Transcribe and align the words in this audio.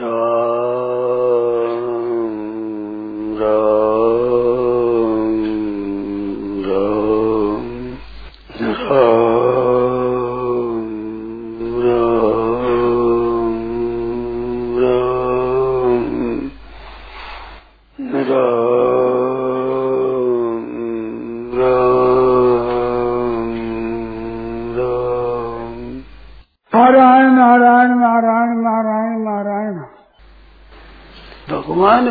रो 0.00 0.31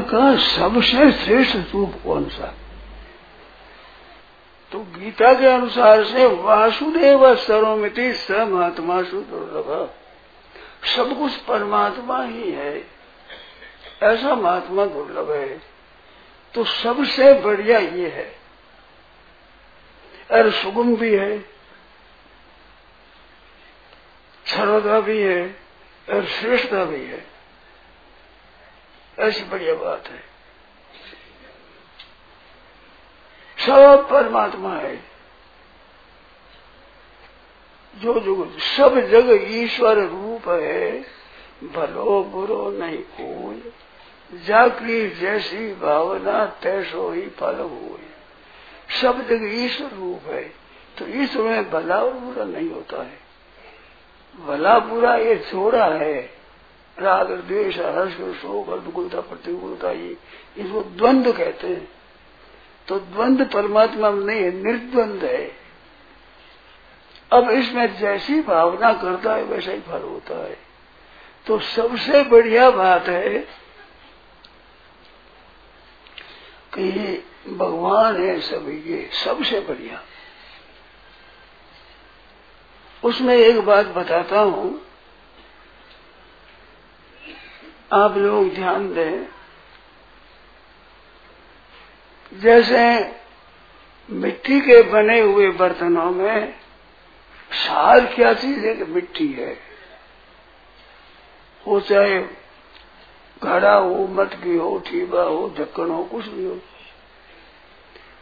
का 0.02 0.38
सबसे 0.38 1.12
श्रेष्ठ 1.12 1.56
रूप 1.56 1.94
कौन 2.04 2.30
सा? 2.30 2.56
तो 4.72 4.80
गीता 4.80 5.34
के 5.34 5.48
अनुसार 5.48 6.04
से 6.04 6.26
वासुदेव 6.26 7.36
सर्वमिति 7.36 8.14
स 8.14 8.32
महात्मा 8.32 9.02
दुर्लभ 9.02 9.94
सब 10.96 11.20
कुछ 11.20 11.36
परमात्मा 11.36 12.24
ही 12.24 12.52
है। 12.52 12.88
ऐसा 14.04 14.36
महात्मा 14.36 14.86
दुर्लभ 14.86 15.32
है। 15.32 15.62
तो 16.54 16.64
सबसे 16.64 17.34
बढ़िया 17.34 17.80
ये 17.80 18.10
है। 18.10 18.36
और 20.32 20.52
सुगम 20.52 20.96
भी 20.96 21.16
है। 21.16 21.40
सर्वदा 24.46 25.00
भी 25.00 25.22
है। 25.22 25.56
और 26.10 26.26
श्रेष्ठता 26.26 26.86
भी 26.86 27.06
है। 27.06 27.26
ऐसी 29.20 29.44
बढ़िया 29.44 29.76
बात 29.76 30.08
है। 30.08 30.20
सब 33.60 34.08
परमात्मा 34.12 34.76
है। 34.76 34.98
जो 37.96 38.20
जो 38.20 38.58
सब 38.60 39.00
जगह 39.00 39.58
ईश्वर 39.58 40.00
रूप 40.00 40.50
है। 40.50 40.92
भलो 41.64 42.24
बुरो 42.24 42.72
नहीं 42.72 42.98
कोई। 42.98 43.74
जाकी 44.40 45.10
जैसी 45.10 45.74
भावना, 45.74 46.46
तैसो 46.46 47.12
ही 47.12 47.22
फल 47.22 47.60
हो 47.60 48.00
सब 49.02 49.28
जगह 49.28 49.66
ईश्वर 49.66 49.90
रूप 49.90 50.28
है। 50.28 50.44
तो 50.98 51.08
ईश्वर 51.08 51.44
में 51.44 51.72
भला 51.72 52.04
और 52.04 52.14
बुरा 52.14 52.44
नहीं 52.44 52.72
होता 52.72 53.04
है। 53.04 53.20
भला 54.46 54.80
बुरा 54.80 55.16
ये 55.16 55.36
छोड़ा 55.36 55.86
है। 55.86 56.41
राग 57.02 57.32
द्वेष 57.32 57.78
हर्ष 57.78 58.42
शोक, 58.42 58.70
अनुकूलता, 58.70 59.22
प्रतिकूलता, 59.22 59.92
ये 59.92 60.18
इसको 60.58 60.82
द्वंद्व 60.82 61.32
कहते 61.34 61.68
हैं। 61.68 61.92
तो 62.88 63.00
द्वंद्व 63.00 63.46
परमात्मा 63.46 64.12
में 64.12 64.26
नहीं 64.26 64.42
है 64.42 64.52
निर्द्वंद 64.52 65.24
है। 65.24 65.52
अब 67.34 67.50
इसमें 67.50 67.98
जैसी 67.98 68.42
भावना 68.42 68.94
करता 68.94 69.36
है, 69.36 69.44
वैसा 69.44 69.72
ही 69.72 69.80
फल 69.80 70.02
होता 70.02 70.44
है। 70.44 70.58
तो 71.48 71.60
सबसे 71.60 72.24
बढ़िया 72.24 72.72
बात 72.72 73.08
है 73.08 73.40
कि 76.78 77.26
भगवान 77.50 78.24
है 78.24 78.40
सभी 78.40 78.94
ये 78.94 79.10
सबसे 79.26 79.60
बढ़िया। 79.60 80.02
उसमें 83.04 83.36
एक 83.36 83.62
बात 83.62 83.86
बताता 83.86 84.40
हूँ। 84.40 84.91
आप 87.94 88.18
लोग 88.18 88.54
ध्यान 88.54 88.94
दें। 88.94 89.28
जैसे 92.34 93.12
मिट्टी 94.10 94.62
के 94.62 94.84
बने 94.84 95.20
हुए 95.20 95.50
बर्तनों 95.50 96.12
में 96.12 96.56
सार 97.52 98.06
क्या 98.06 98.34
चीज़ 98.34 98.66
है 98.66 98.76
कि 98.76 98.84
मिट्टी 98.84 99.28
है? 99.28 99.58
वो 101.68 101.80
चाहे 101.80 102.22
घड़ा 103.44 103.74
हो 103.74 104.08
मटकी 104.08 104.58
हो, 104.58 104.80
ठीबा 104.80 105.22
हो, 105.22 105.56
ढक्कन 105.60 105.90
हो, 105.90 106.04
कुछ 106.04 106.26
भी 106.28 106.46
हो। 106.46 106.60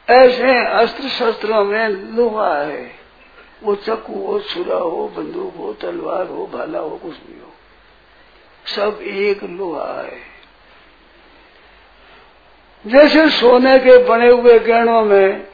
ऐसे 0.09 0.65
अस्त्र 0.65 1.09
शस्त्रों 1.09 1.65
में 1.65 1.89
लोहा 1.89 2.57
है। 2.57 2.91
वो 3.63 3.75
चक्कू 3.75 4.13
हो, 4.13 4.39
छुरा 4.39 4.77
हो, 4.77 5.07
बंदूक 5.07 5.55
हो, 5.57 5.73
तलवार 5.73 6.27
हो, 6.27 6.47
भाला 6.47 6.79
हो, 6.79 6.97
कुछ 6.97 7.13
भी 7.13 7.39
हो। 7.39 7.48
सब 8.75 8.99
एक 9.01 9.43
लोहा 9.43 10.01
है। 10.01 10.29
जैसे 12.87 13.29
सोने 13.29 13.79
के 13.79 14.03
बने 14.03 14.29
हुए 14.29 14.59
गहनों 14.59 15.05
में 15.05 15.47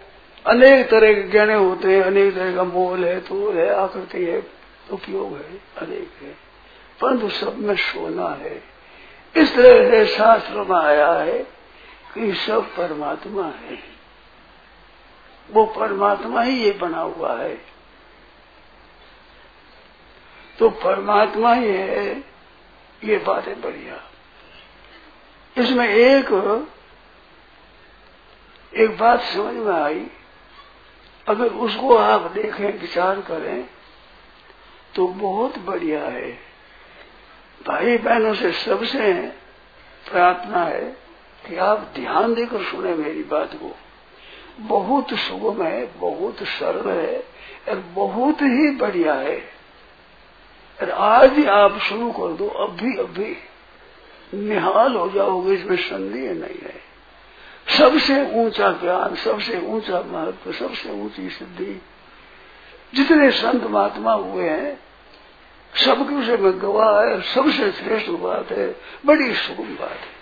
अनेक 0.47 0.89
तरह 0.89 1.13
के 1.13 1.21
गहने 1.21 1.53
होते 1.53 1.95
हैं, 1.95 2.03
अनेक 2.03 2.35
तरह 2.35 2.55
का 2.55 2.63
मोल 2.63 3.05
है, 3.05 3.19
तोल 3.19 3.57
है, 3.57 3.75
आकृति 3.75 4.25
है, 4.25 4.47
उपयोग 4.91 5.37
है, 5.37 5.53
अनेक 5.77 6.09
है। 6.21 6.37
परंतु 7.01 7.29
सब 7.29 7.57
में 7.57 7.75
सोना 7.75 8.29
है। 8.29 8.63
इस 9.37 9.55
तरह 9.55 9.89
से 9.89 10.05
शास्त्र 10.05 10.53
में 10.53 10.77
आया 10.77 11.11
है 11.11 11.39
कि 12.13 12.33
सब 12.33 12.65
परमात्मा 12.65 13.45
है। 13.45 13.79
वो 15.51 15.65
परमात्मा 15.65 16.41
ही 16.41 16.63
ये 16.63 16.71
बना 16.71 16.99
हुआ 16.99 17.39
है। 17.39 17.61
तो 20.59 20.69
परमात्मा 20.69 21.53
ही 21.53 21.67
है। 21.67 22.34
ये 23.05 23.17
बात 23.17 23.47
है 23.47 23.61
बढ़िया। 23.61 24.11
इसमें 25.61 25.89
एक 25.89 26.25
एक 28.75 28.97
बात 28.97 29.21
समझ 29.21 29.53
में 29.53 29.73
आई। 29.73 30.07
अगर 31.27 31.47
उसको 31.47 31.95
आप 31.95 32.31
देखें, 32.31 32.79
विचार 32.79 33.21
करें 33.21 33.69
तो 34.95 35.07
बहुत 35.07 35.57
बढ़िया 35.57 36.01
है। 36.01 36.31
भाई 37.67 37.97
बहनों 37.97 38.33
से 38.33 38.51
सबसे 38.51 39.13
प्रार्थना 40.11 40.63
है 40.63 40.97
कि 41.47 41.57
आप 41.57 41.91
ध्यान 41.95 42.33
देकर 42.33 42.63
सुने 42.63 42.95
मेरी 42.95 43.23
बात 43.23 43.53
को। 43.53 43.75
बहुत 44.59 45.13
सुगम 45.13 45.63
है, 45.63 45.85
बहुत 45.99 46.43
सरल 46.43 46.91
है, 46.91 47.23
और 47.69 47.75
बहुत 47.75 48.35
ही 48.35 48.71
बढ़िया 48.71 49.13
है। 49.13 49.54
आज 50.83 51.33
ही 51.33 51.45
आप 51.45 51.79
शुरू 51.79 52.11
कर 52.11 52.33
दो, 52.33 52.47
अभी 52.47 52.97
अभी। 52.97 53.37
निहाल 54.33 54.95
हो 54.95 55.09
जाओगे, 55.09 55.53
इसमें 55.53 55.77
संदेह 55.77 56.33
नहीं 56.33 56.59
है। 56.63 56.85
सबसे 57.77 58.45
ऊँचा 58.45 58.71
ज्ञान, 58.71 59.15
सबसे 59.15 59.59
ऊँचा 59.59 60.01
महत्व 60.01 60.51
सबसे 60.51 60.89
ऊँची 60.89 61.29
सिद्धि। 61.29 61.81
जितने 62.95 63.31
संत 63.31 63.63
महात्मा 63.63 64.13
हुए 64.13 64.49
हैं, 64.49 64.79
सबके 65.85 66.15
उसे 66.15 66.37
में 66.37 66.61
गवाह 66.61 67.03
है 67.03 67.21
सबसे 67.21 67.71
श्रेष्ठ 67.71 68.09
बात 68.09 68.51
है, 68.51 68.75
बड़ी 69.05 69.33
सुगम 69.33 69.75
बात 69.75 69.91
है। 69.91 70.15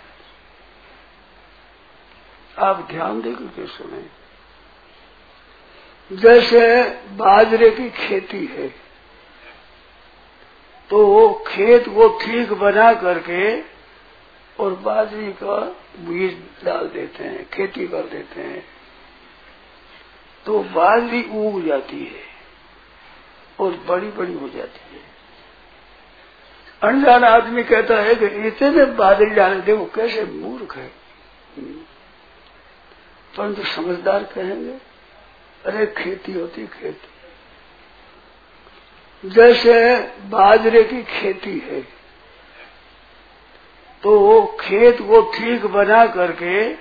आप 2.58 2.88
ध्यान 2.90 3.22
देकर 3.22 3.44
के 3.44 3.66
सुने। 3.66 4.24
जैसे 6.16 6.82
बाजरे 7.16 7.70
की 7.70 7.90
खेती 7.90 8.46
है 8.46 8.83
तो 10.90 11.06
वो 11.06 11.44
खेत 11.46 11.88
को 11.88 12.18
ठीक 12.18 12.52
बना 12.52 12.94
करके 12.94 13.60
और 14.62 14.74
बाजरी 14.74 15.32
का 15.32 15.60
बीज 15.98 16.42
डाल 16.64 16.88
देते 16.88 17.24
हैं, 17.24 17.50
खेती 17.50 17.88
कर 17.88 18.02
देते 18.02 18.40
हैं। 18.40 18.66
तो 20.46 20.62
बाजरी 20.62 21.22
उग 21.22 21.66
जाती 21.66 22.04
है 22.04 22.22
और 23.60 23.72
बड़ी 23.72 24.08
बड़ी 24.08 24.32
हो 24.32 24.48
जाती 24.48 24.96
है। 24.96 25.14
अनजान 26.82 27.24
आदमी 27.24 27.64
कहता 27.64 27.96
है 27.96 28.14
कि 28.14 28.26
इतने 28.26 28.84
बादल 28.84 29.30
डाल 29.30 29.60
दे 29.60 29.72
वो 29.72 29.90
कैसे 29.94 30.24
मूर्ख 30.24 30.76
है। 30.76 30.88
परंतु 33.36 33.62
समझदार 33.62 34.24
कहेंगे, 34.24 34.78
अरे 35.66 35.86
खेती 35.86 36.32
होती 36.32 36.66
खेती। 36.66 37.13
जैसे 39.24 39.74
बाजरे 40.30 40.82
की 40.84 41.02
खेती 41.02 41.58
है 41.58 41.80
तो 44.02 44.42
खेत 44.60 45.00
को 45.00 45.20
ठीक 45.32 45.64
बना 45.66 46.04
करके 46.06 46.72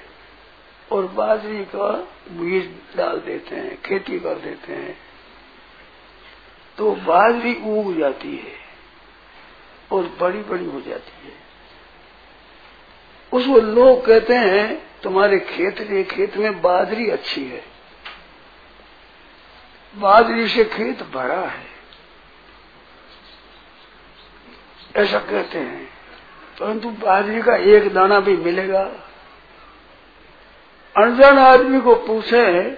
और 0.92 1.06
बाजरी 1.16 1.64
का 1.66 1.92
बीज 2.32 2.70
डाल 2.98 3.20
देते 3.20 3.56
हैं, 3.56 3.82
खेती 3.82 4.20
कर 4.20 4.40
देते 4.40 4.74
हैं 4.74 4.98
तो 6.78 6.92
बाजरी 7.06 7.54
उग 7.72 7.98
जाती 8.00 8.36
है 8.36 8.58
और 9.92 10.16
बड़ी 10.22 10.40
बड़ी 10.40 10.66
हो 10.66 10.82
जाती 10.82 11.28
है। 11.28 11.34
उसको 13.32 13.60
लोग 13.60 14.06
कहते 14.06 14.36
हैं, 14.36 15.02
तुम्हारे 15.04 15.40
खेत 15.40 15.80
के 15.80 16.04
खेत 16.06 16.38
में 16.38 16.62
बाजरी 16.62 17.10
अच्छी 17.10 17.44
है। 17.46 17.64
बाजरी 19.96 20.48
से 20.48 20.64
खेत 20.66 21.04
बड़ा 21.14 21.42
है। 21.42 21.73
ऐसा 24.96 25.20
कहते 25.20 25.60
हैं। 25.60 25.86
परंतु 26.60 26.90
बाजरी 26.90 27.42
का 27.42 27.56
एक 27.56 27.94
दाना 27.94 28.20
भी 28.20 28.38
मिलेगा। 28.38 28.92
अनजान 30.98 31.40
आदमी 31.40 31.82
को 31.82 31.96
पूछे, 31.96 32.72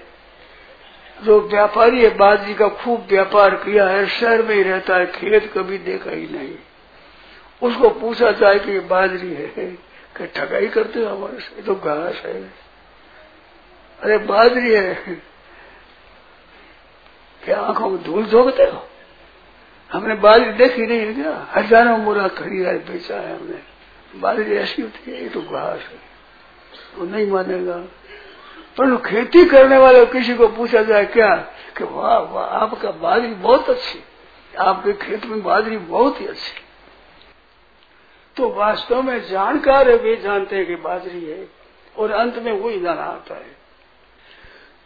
जो 1.24 1.42
व्यापारी 1.42 2.04
है 2.04 2.18
बाजरी 2.18 2.54
का 2.54 2.68
खूब 2.68 3.08
व्यापार 3.10 3.56
किया 3.56 3.88
है, 3.88 4.08
शहर 4.08 4.42
में 4.42 4.56
ही 4.56 4.64
रहता 4.64 4.96
है, 4.96 5.06
खेत 5.06 5.54
कभी 5.58 5.78
देखा 5.78 6.12
ही 6.12 6.28
नहीं। 6.28 6.56
उसको 7.64 7.90
पूछा 7.90 8.32
जाए 8.32 8.60
कि 8.60 8.72
ये 8.72 8.80
बाजरी 8.80 9.34
है 9.34 9.48
कि 10.18 10.28
ठगाई 10.28 10.68
करते 10.68 11.00
हो 11.00 11.16
हमारे 11.16 11.40
से 11.40 11.62
तो 11.62 11.76
घास 11.76 12.22
है। 12.26 12.44
अरे 14.04 14.18
बाजरी 14.18 14.74
है। 14.74 14.94
क्या 17.44 17.62
आँखों 17.62 17.90
में 17.90 18.04
धूल 18.04 18.26
झोंकते 18.26 18.64
हो? 18.64 18.88
हमने 19.92 20.16
बाजरी 20.16 20.52
देखी 20.52 20.86
नहीं 20.86 21.16
क्या? 21.16 21.48
हज़ारों 21.56 21.98
मुरा 21.98 22.28
खरीदा 22.28 22.70
है, 22.70 22.78
बेचा 22.78 23.16
है 23.16 23.40
हमने। 23.40 23.76
बाजरी 24.20 24.56
ऐसी 24.56 24.82
होती 24.82 25.12
है, 25.12 25.24
ये 25.24 25.30
तो 25.30 25.42
घास 25.42 25.80
है। 25.80 26.00
वो 26.98 27.06
नहीं 27.06 27.32
मानेगा। 27.32 27.78
पर 28.78 28.98
खेती 28.98 29.46
करने 29.46 29.78
वाले 29.78 30.06
किसी 30.06 30.36
को 30.36 30.48
पूछा 30.48 30.82
जाए 30.82 31.06
क्या 31.06 31.36
कि 31.78 31.84
वाह 31.84 32.18
वाह, 32.18 32.46
आपका 32.46 32.92
बाजरी 32.92 33.34
बहुत 33.34 33.70
अच्छी। 33.70 34.04
आपके 34.60 34.94
खेत 34.94 35.26
में 35.26 35.44
बाजरी 35.44 35.78
बहुत 35.78 36.22
ही 36.22 36.28
अच्छी। 36.28 36.62
तो 38.36 38.50
वास्तव 38.50 39.02
में 39.02 39.28
जानकार 39.30 39.90
है, 39.90 39.98
वे 39.98 40.16
जानते 40.16 40.56
हैं 40.56 40.66
कि 40.66 40.76
बाजरी 40.76 41.26
है, 41.26 41.48
और 41.98 42.12
अंत 42.12 42.38
में 42.38 42.52
वही 42.52 42.80
जाना 42.80 43.02
आता 43.02 43.36
है। 43.36 43.66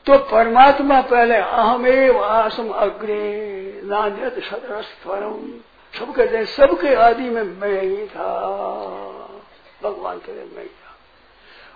तो 0.05 0.17
परमात्मा 0.17 1.01
पहले 1.01 1.35
अहमेव 1.35 2.23
आसम 2.23 2.69
अग्रे। 2.69 3.68
नान्यत 3.89 4.43
सदरस्वरम 4.43 5.59
सब 5.99 6.13
कहते 6.15 6.37
हैं, 6.37 6.45
सबके 6.45 6.95
आदि 6.95 7.29
में 7.29 7.43
मैं 7.43 7.81
ही 7.81 8.07
था। 8.07 8.27
भगवान 9.83 10.17
कहते 10.17 10.55
मैं 10.55 10.63
ही 10.63 10.69
था। 10.69 10.95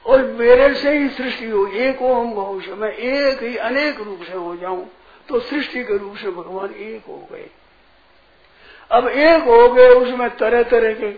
और 0.05 0.23
मेरे 0.23 0.73
से 0.73 0.97
ही 0.97 1.09
सृष्टि 1.09 1.49
हो 1.49 1.67
एक 1.67 2.01
ओम 2.01 2.33
भविष्य 2.33 2.73
मैं 2.73 2.91
एक 2.91 3.43
ही 3.43 3.57
अनेक 3.57 3.99
रूप 3.99 4.21
से 4.21 4.33
हो 4.33 4.55
जाऊँ 4.55 4.89
तो 5.29 5.39
सृष्टि 5.39 5.83
के 5.83 5.97
रूप 5.97 6.15
से 6.15 6.31
भगवान 6.31 6.69
एक 6.69 7.05
हो 7.07 7.27
गए। 7.31 7.49
अब 8.91 9.07
एक 9.07 9.43
हो 9.43 9.69
गए, 9.69 9.87
उसमें 9.87 10.35
तरह 10.35 10.63
तरह 10.63 10.93
के, 10.93 11.11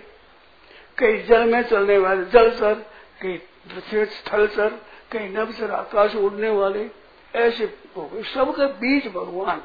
कई 0.98 1.24
जल 1.24 1.52
में 1.52 1.62
चलने 1.62 1.98
वाले, 1.98 2.26
जल 2.26 2.52
सर, 2.52 2.74
कई 3.22 3.38
पृथ्वी 3.38 4.06
स्थल 4.06 4.48
सर, 4.48 4.70
कई 5.12 5.20
नभ 5.20 5.52
सर, 5.52 5.72
आकाश 5.72 6.16
उड़ने 6.16 6.50
वाले, 6.50 6.90
ऐसे 7.36 7.74
हो 7.98 8.10
गए। 8.14 8.24
सबके 8.24 8.66
बीच 8.66 9.08
भगवान। 9.08 9.62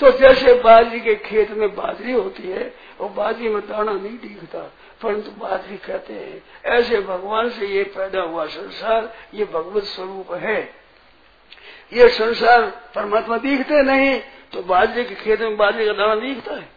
तो 0.00 0.10
जैसे 0.18 0.54
बाजरी 0.60 1.00
के 1.00 1.14
खेत 1.20 1.50
में 1.50 1.74
बाजरी 1.74 2.12
होती 2.12 2.42
है, 2.42 2.72
वो 3.00 3.08
बाजरी 3.08 3.48
में 3.48 3.60
दाना 3.62 3.92
नहीं 3.92 4.18
दिखता 4.18 4.58
परंतु 5.02 5.30
बाजरी 5.40 5.76
कहते 5.78 6.12
हैं, 6.12 6.42
ऐसे 6.72 7.00
भगवान 7.02 7.48
से 7.50 7.66
ये 7.66 7.82
पैदा 7.96 8.22
हुआ 8.22 8.46
संसार, 8.46 9.12
ये 9.34 9.44
भगवत 9.46 9.84
स्वरूप 9.86 10.32
है। 10.34 10.60
ये 11.92 12.08
संसार 12.10 12.62
परमात्मा 12.94 13.36
दिखते 13.38 13.82
नहीं 13.82 14.18
तो 14.52 14.62
बाजरी 14.64 15.04
के 15.04 15.14
खेत 15.14 15.40
में 15.40 15.56
बाजरी 15.56 15.86
का 15.86 15.92
दाना 15.92 16.14
दिखता 16.16 16.54
है। 16.54 16.74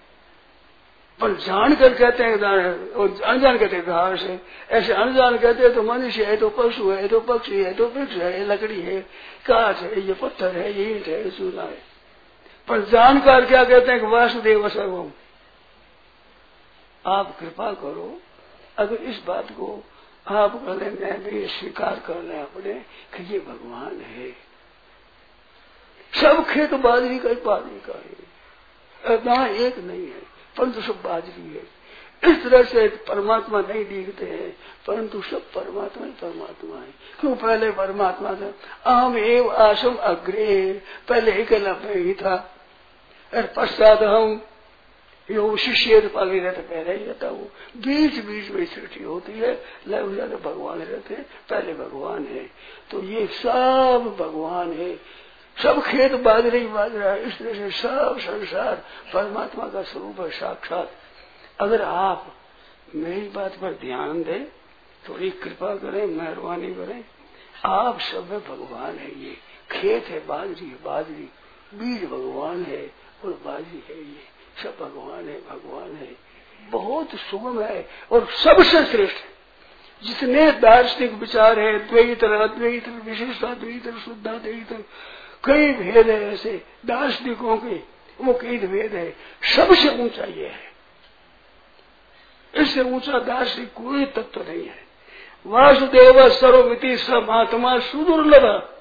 पर 1.20 1.34
जान 1.38 1.76
कर 1.76 1.94
कहते 1.94 2.24
हैं 2.24 2.36
और 2.94 3.22
अनजान 3.24 3.58
कहते 3.58 3.76
हैं 3.76 3.86
घास 3.86 4.22
है। 4.22 4.40
ऐसे 4.72 4.94
अनजान 4.94 5.38
कहते 5.38 5.64
हैं 5.64 5.74
तो 5.76 5.82
मनुष्य 5.84 6.26
है 6.26 6.38
तो 6.38 6.50
पशु 6.50 6.90
है 6.92 7.08
तो 7.08 7.20
पक्षी 7.22 7.64
है 7.64 7.74
तो 7.74 7.88
वृक्ष 7.88 8.16
है 8.16 8.46
लकड़ी 8.46 8.82
है 8.82 9.00
कांच 9.46 9.78
है, 9.78 10.00
ये 10.02 10.14
पत्थर 10.14 10.56
है, 10.58 10.72
ये 10.74 10.96
ईट 10.96 11.08
है 11.08 11.30
चूना 11.30 11.62
है। 11.62 11.89
पर 12.70 12.82
जानकार 12.82 13.46
क्या 13.46 13.64
कहते 13.64 13.92
हैं 13.92 14.00
कि 14.00 14.08
वासुदेव 14.08 14.70
सर्वम 14.70 15.12
आप 17.06 17.40
कृपा 17.40 17.72
करो, 17.72 18.20
अगर 18.78 18.96
इस 18.96 19.24
बात 19.28 19.52
को 19.52 19.84
आप 20.28 20.64
गले 20.64 20.90
में 20.90 21.24
भी 21.24 21.48
स्वीकार 21.48 22.00
कर 22.08 22.22
लें 22.22 22.42
अपने, 22.42 22.74
कि 23.14 23.34
ये 23.34 23.40
भगवान 23.40 24.02
है। 24.02 24.32
सब 26.22 26.46
खेत 26.50 26.74
बाजरी 26.74 27.20
का 27.20 27.30
बाजरी 27.30 27.82
का 27.90 27.94
है। 27.94 28.30
ना 29.26 29.48
एक 29.48 29.78
नहीं 29.78 30.08
है, 30.08 30.22
परंतु 30.58 30.82
सब 30.82 31.02
बाजरी 31.02 31.54
है। 31.54 31.80
इस 32.32 32.44
तरह 32.44 32.64
से 32.64 32.88
परमात्मा 32.88 33.62
नहीं 33.62 33.86
दिखते 33.86 34.26
हैं, 34.26 34.58
परंतु 34.88 35.22
सब 35.22 35.52
परमात्मा 35.52 36.06
ही 36.06 36.12
परमात्मा 36.12 36.76
है। 36.76 36.94
क्यों? 37.20 37.36
पहले 37.36 37.72
परमात्मा 37.72 38.34
था। 38.34 38.54
अहम 38.86 39.18
एव 39.18 39.52
आसम 39.52 39.96
अग्रे 39.96 40.82
पहले 41.08 41.32
एक 41.32 41.54
ही 41.98 42.14
था। 42.14 42.56
पश्चात 43.36 44.04
हम 44.04 44.42
यो 45.32 45.58
शिष्य 45.58 46.02
पाली 46.02 46.40
रहते, 46.40 46.62
पहले 46.62 46.98
ही 46.98 47.06
रहता 47.06 47.30
वो 47.30 47.52
बीच 47.78 48.20
बीच 48.26 48.52
में 48.52 48.66
सृष्टि 48.66 49.04
होती 49.04 49.32
है, 49.32 49.66
लग 49.88 50.16
जाते 50.16 50.36
भगवान 50.36 50.80
रहते 50.80 51.16
पहले 51.50 51.74
भगवान 51.74 52.26
है। 52.26 52.52
तो 52.92 53.04
ये 53.04 53.28
सब 53.28 54.18
भगवान 54.20 54.74
है। 54.74 54.96
सब 55.64 55.82
खेत 55.82 56.12
बाजरे 56.12 56.60
ही 56.60 56.68
बाजरा 56.68 57.12
है 57.12 57.28
इस 57.28 57.40
तरह 57.40 57.54
से 57.54 57.72
सब 57.72 58.20
संसार 58.20 58.76
परमात्मा 59.14 59.68
का 59.68 59.84
स्वरूप 59.84 60.20
है 60.20 60.30
साक्षात। 60.30 60.92
अगर 61.60 61.82
आप 61.82 62.36
मेरी 62.96 63.30
बात 63.30 63.54
पर 63.54 63.74
ध्यान 63.74 64.24
दें, 64.24 64.46
थोड़ी 65.10 65.30
कृपा 65.30 65.76
करें, 65.76 66.06
मेहरबानी 66.06 66.74
करें, 66.74 67.06
आप 67.66 68.00
सब 68.00 68.30
भगवान 68.30 68.96
है 68.96 69.20
ये। 69.20 69.38
खेत 69.72 70.06
है, 70.06 70.26
बाजरी 70.26 70.78
बाजरी। 70.84 71.30
बीज 71.74 72.06
भगवान 72.06 72.64
है। 72.64 72.99
बाजरी 73.28 73.84
है 73.90 74.00
ये। 74.00 74.24
सब 74.64 74.78
भगवान 74.80 75.30
है 75.30 75.40
भगवान 75.40 75.96
है। 75.96 76.16
बहुत 76.70 77.10
सुगम 77.16 77.62
है 77.62 77.90
और 78.12 78.28
सबसे 78.32 78.86
श्रेष्ठ 78.86 79.16
है। 79.16 79.40
जितने 80.04 80.52
दार्शनिक 80.52 81.12
विचार 81.12 81.60
है 81.60 81.88
द्वैत 81.88 82.24
अद्वैत 82.24 82.88
विशेषता 82.88 83.54
द्वैत 83.54 83.98
शुद्धाद्वैत 84.06 84.86
कई 85.44 85.74
भेद 85.74 86.10
है 86.10 86.34
ऐसे 86.34 86.66
दार्शनिकों 86.86 87.58
के, 87.58 87.76
वो 88.24 88.34
कई 88.34 88.58
भेद 88.58 88.94
है। 88.96 89.16
सबसे 89.56 90.04
ऊँचा 90.04 90.24
ये 90.24 90.48
है। 90.48 90.70
इससे 92.56 92.82
ऊँचा 92.82 93.20
दार्शनिक 93.20 93.74
कोई 93.74 94.06
तत्व 94.06 94.42
नहीं 94.42 94.68
है। 94.68 94.84
वासुदेव 95.46 96.30
सर्वमिति 96.30 96.98
समात्मा 96.98 97.80
सुदुर्लभ। 97.80 98.76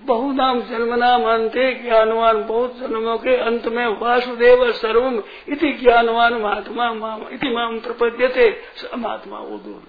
बहुनाम 0.00 0.60
जन्मनाम 0.60 1.22
अंते 1.24 1.72
ज्ञानवान, 1.74 2.42
बहुत 2.42 2.78
जन्मों 2.78 3.16
के 3.18 3.36
अंत 3.36 3.66
में 3.66 3.86
वासुदेव 4.00 4.72
सर्वम 4.72 5.22
इति 5.48 5.72
ज्ञानवान 5.72 6.34
महात्मा 6.34 6.88
इति 7.32 7.50
माम 7.50 7.78
प्रपद्य 7.80 8.28
थे 8.28 8.50
महात्मा 8.96 9.38
वो 9.38 9.58
दूर 9.58 9.82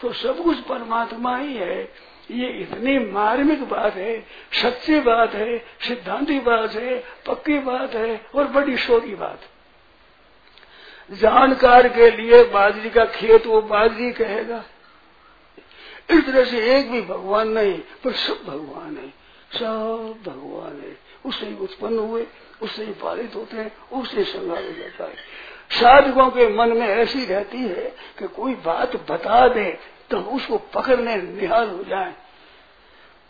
तो 0.00 0.12
सब 0.12 0.42
कुछ 0.42 0.58
परमात्मा 0.60 1.36
ही 1.36 1.54
है। 1.54 1.82
ये 2.30 2.48
इतनी 2.60 2.98
मार्मिक 3.12 3.62
बात 3.64 3.94
है, 3.94 4.20
सच्ची 4.52 5.00
बात 5.00 5.34
है, 5.34 5.58
सिद्धांती 5.58 6.38
बात 6.40 6.72
है, 6.72 6.98
पक्की 7.26 7.58
बात 7.58 7.94
है 7.94 8.20
और 8.34 8.44
बड़ी 8.46 8.76
शोरी 8.76 9.14
बात। 9.14 9.40
जानकार 11.12 11.88
के 11.88 12.10
लिए 12.10 12.42
बाजरी 12.44 12.90
का 12.90 13.04
खेत 13.04 13.46
वो 13.46 13.60
बाजरी 13.62 14.10
कहेगा। 14.12 14.62
इस 16.10 16.26
तरह 16.26 16.44
से 16.44 16.76
एक 16.76 16.90
भी 16.90 17.00
भगवान 17.00 17.48
नहीं, 17.48 17.78
पर 18.04 18.12
सब 18.12 18.44
भगवान 18.46 18.96
है। 18.96 19.25
सब 19.52 20.18
भगवान 20.26 20.80
है। 20.80 20.96
उससे 21.26 21.46
ही 21.46 21.56
उत्पन्न 21.56 21.98
हुए 21.98 22.26
उससे 22.62 22.84
ही 22.84 22.92
पालित 22.92 23.34
होते 23.34 23.56
हैं 23.56 23.72
उससे 23.92 24.24
संगार 24.24 24.64
हो 24.64 24.72
जाता 24.72 25.04
है 25.04 25.14
साधकों 25.70 26.30
के 26.30 26.48
मन 26.48 26.76
में 26.76 26.86
ऐसी 26.86 27.24
रहती 27.24 27.58
है 27.58 27.88
कि 28.18 28.28
कोई 28.28 28.54
बात 28.54 28.96
बता 29.10 29.46
दे 29.48 29.70
तो 30.10 30.20
उसको 30.36 30.58
पकड़ने 30.74 31.16
निहाल 31.16 31.68
हो 31.70 31.82
जाए। 31.84 32.14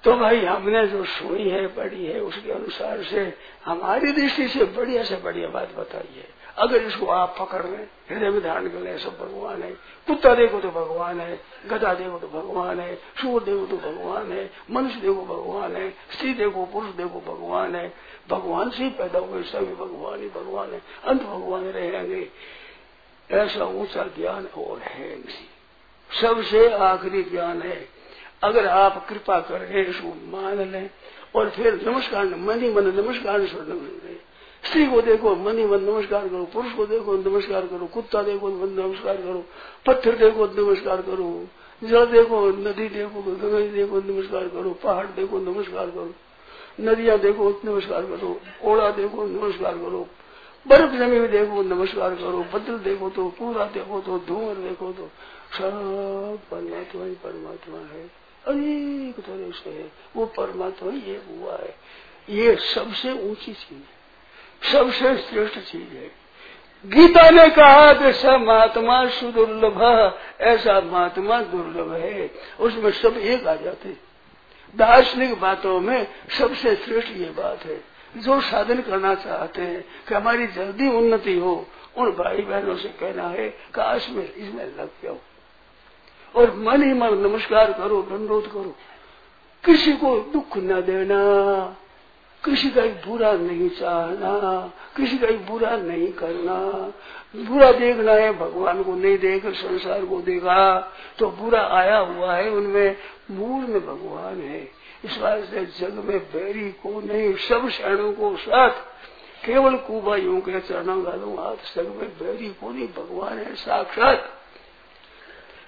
तो 0.04 0.16
भाई 0.16 0.44
हमने 0.44 0.86
जो 0.86 1.04
सुनी 1.04 1.48
है, 1.50 1.66
पढ़ी 1.66 2.06
है, 2.06 2.20
उसके 2.20 2.52
अनुसार 2.52 3.02
से 3.02 3.32
हमारी 3.64 4.12
दृष्टि 4.12 4.48
से 4.48 4.64
बढ़िया 4.64 5.02
से 5.04 5.16
बढ़िया 5.16 5.48
बात 5.48 5.74
बताई 5.74 6.14
है। 6.16 6.28
अगर 6.58 6.82
इसको 6.82 7.06
आप 7.06 7.36
पकड़ 7.40 7.66
लें, 7.66 7.88
हृदय 8.10 8.30
में 8.30 8.42
धारण 8.42 8.68
कर 8.68 8.78
लें 8.78 8.98
सब 8.98 9.18
भगवान 9.18 9.62
है। 9.62 9.70
कुत्ता 10.06 10.34
देखो 10.34 10.60
तो 10.60 10.68
भगवान 10.68 11.20
है 11.20 11.40
गदा 11.66 11.94
देखो 11.94 12.18
तो 12.18 12.28
भगवान 12.28 12.80
है, 12.80 12.96
सूर 12.96 13.42
देखो 13.42 13.66
तो 13.66 13.76
भगवान 13.76 14.32
है, 14.32 14.50
मनुष्य 14.70 15.00
देखो 15.00 15.24
भगवान 15.24 15.76
है, 15.76 15.90
स्त्री 15.90 16.34
देखो, 16.34 16.66
पुरुष 16.66 16.90
देखो 16.90 17.20
भगवान 17.20 17.74
है। 17.74 17.92
भगवान 18.30 18.70
से 18.70 18.84
ही 18.84 18.90
पैदा 18.90 19.18
हुए, 19.18 19.42
सभी 19.42 19.74
भगवान 19.74 20.20
ही 20.20 20.28
भगवान 20.28 20.72
है। 20.72 20.82
अंत 21.04 21.22
भगवान 21.22 21.62
रहेंगे। 21.62 22.28
ऐसा 23.30 23.64
ऊँचा 23.64 24.02
ज्ञान 24.02 24.46
और 24.46 24.78
है 24.78 25.16
नहीं। 25.16 25.46
सबसे 26.20 26.72
आखिरी 26.72 27.22
ज्ञान 27.22 27.62
है, 27.62 27.88
अगर 28.42 28.66
आप 28.66 29.08
कृपा 29.08 29.40
करें, 29.40 29.86
इसको 29.86 30.36
मान 30.36 30.72
लें 30.72 30.90
और 31.34 31.50
फिर 31.50 31.88
नमस्कार, 31.88 32.24
मन 32.24 32.60
ही 32.60 32.72
मन, 32.72 32.84
नमस्कार 32.84 33.40
स्त्री 34.66 34.86
को 34.86 35.02
देखो, 35.02 35.36
मन 35.36 35.58
ही 35.58 35.64
मन 35.64 35.80
नमस्कार 35.80 36.28
करो, 36.28 36.44
पुरुष 36.44 36.72
को 36.72 36.86
देखो, 36.86 37.16
नमस्कार 37.16 37.66
करो, 37.66 37.86
कुत्ता 37.86 38.22
देखो 38.22 38.48
नमस्कार 38.48 39.16
करो, 39.16 39.44
पत्थर 39.86 40.16
देखो, 40.16 40.46
नमस्कार 40.46 41.02
करो, 41.02 41.46
जल 41.84 42.06
देखो, 42.06 42.46
नदी 42.46 42.88
देखो, 42.88 43.22
गंगा 43.22 43.72
देखो, 43.72 44.00
नमस्कार 44.00 44.48
करो, 44.48 44.70
पहाड़ 44.70 45.06
देखो, 45.06 45.38
नमस्कार 45.38 45.90
करो, 45.90 46.14
नदियाँ 46.80 47.18
देखो, 47.18 47.60
नमस्कार 47.64 48.02
करो, 48.02 48.40
ओड़ा 48.64 48.90
देखो, 48.90 49.26
नमस्कार 49.26 49.78
करो, 49.78 50.08
बर्फ़ 50.68 50.92
जमी 50.92 51.18
हुई 51.18 51.28
देखो, 51.28 51.62
नमस्कार 51.62 52.14
करो, 52.14 52.46
बदल 52.54 52.78
देखो 52.78 53.10
तो 53.10 53.28
पूरा 53.28 53.64
देखो 53.64 54.00
तो 54.00 54.18
धूमर 54.18 54.54
देखो 54.54 54.92
तो 54.92 55.10
सब 55.58 56.38
परमात्मा 56.50 57.04
ही 57.04 57.14
परमात्मा 57.14 57.78
है। 57.78 58.10
अनेक 58.48 59.20
तरह 59.20 59.50
से 59.50 59.70
है, 59.70 59.92
वो 60.16 60.26
परमात्मा 60.26 60.92
ये 60.92 61.16
हुआ 61.16 61.52
है। 61.52 61.74
ये 62.30 62.56
सबसे 62.56 63.30
ऊँची 63.30 63.52
चीज़ 63.52 63.78
है। 63.78 63.95
सबसे 64.62 65.16
श्रेष्ठ 65.18 65.58
चीज़ 65.60 65.96
है। 65.96 66.10
गीता 66.84 67.30
ने 67.30 67.48
कहा 67.48 67.92
जैसा 67.92 68.36
महात्मा 68.38 69.06
सुदुर्लभ, 69.06 69.80
ऐसा 70.40 70.80
महात्मा 70.80 71.40
दुर्लभ 71.42 71.92
है। 71.92 72.30
उसमें 72.60 72.90
सब 72.92 73.16
एक 73.16 73.46
आ 73.46 73.54
जाते 73.54 73.96
दार्शनिक 74.74 75.40
बातों 75.40 75.80
में 75.80 76.06
सबसे 76.38 76.74
श्रेष्ठ 76.76 77.10
ये 77.10 77.30
बात 77.30 77.64
है, 77.64 77.76
जो 78.16 78.40
साधन 78.40 78.80
करना 78.80 79.14
चाहते 79.14 79.62
हैं 79.62 79.84
कि 80.08 80.14
हमारी 80.14 80.46
जल्दी 80.46 80.88
उन्नति 80.88 81.38
हो, 81.38 81.66
उन 81.96 82.10
भाई 82.10 82.42
बहनों 82.42 82.76
से 82.76 82.88
कहना 82.88 83.28
है, 83.28 83.48
काश 83.74 84.08
में 84.10 84.32
इसमें 84.32 84.64
लग 84.64 84.90
जाओ 85.04 85.16
और 86.34 86.54
मन 86.56 86.82
ही 86.82 86.92
मन 86.92 87.18
नमस्कार 87.18 87.72
करो 87.72 88.02
दंडोत 88.02 88.46
करो, 88.46 88.74
किसी 89.64 89.92
को 89.92 90.18
दुख 90.32 90.56
न 90.56 90.80
देना। 90.80 91.20
किसी 92.46 92.70
का 92.70 92.82
बुरा 92.82 93.32
नहीं 93.32 93.70
चाहना 93.70 94.72
किसी 94.96 95.18
का 95.18 95.26
बुरा 95.26 95.76
नहीं 95.76 96.12
करना। 96.12 96.54
बुरा 97.44 97.72
देखना 97.72 98.12
है, 98.12 98.32
भगवान 98.32 98.82
को 98.82 98.94
नहीं 98.94 99.18
देख 99.18 99.46
संसार 99.46 100.04
को 100.04 100.20
देखा 100.20 100.92
तो 101.18 101.30
बुरा 101.30 101.66
आया 101.66 101.98
हुआ 101.98 102.34
है, 102.34 102.50
उनमें 102.50 102.96
मूल 103.30 103.64
में 103.64 103.86
भगवान 103.86 104.40
है। 104.40 104.70
इस 105.04 105.18
वास्ते 105.18 105.64
जग 105.64 105.92
में 105.92 106.18
बैरी 106.18 106.70
को 106.70 107.00
नहीं, 107.00 107.34
सब 107.34 107.68
शरणों 107.68 108.12
को 108.12 108.36
साथ, 108.36 108.70
केवल 109.46 109.76
कुबा 109.76 110.00
कुबाइयों 110.00 110.40
के 110.40 110.60
चरणों 110.60 111.06
गालू 111.06 111.36
हाथ 111.36 111.56
सब 111.56 111.82
में 111.82 112.08
बैरी 112.08 112.48
को 112.48 112.70
नहीं, 112.70 112.88
भगवान 112.88 113.38
है 113.38 113.54
साक्षात। 113.54 114.32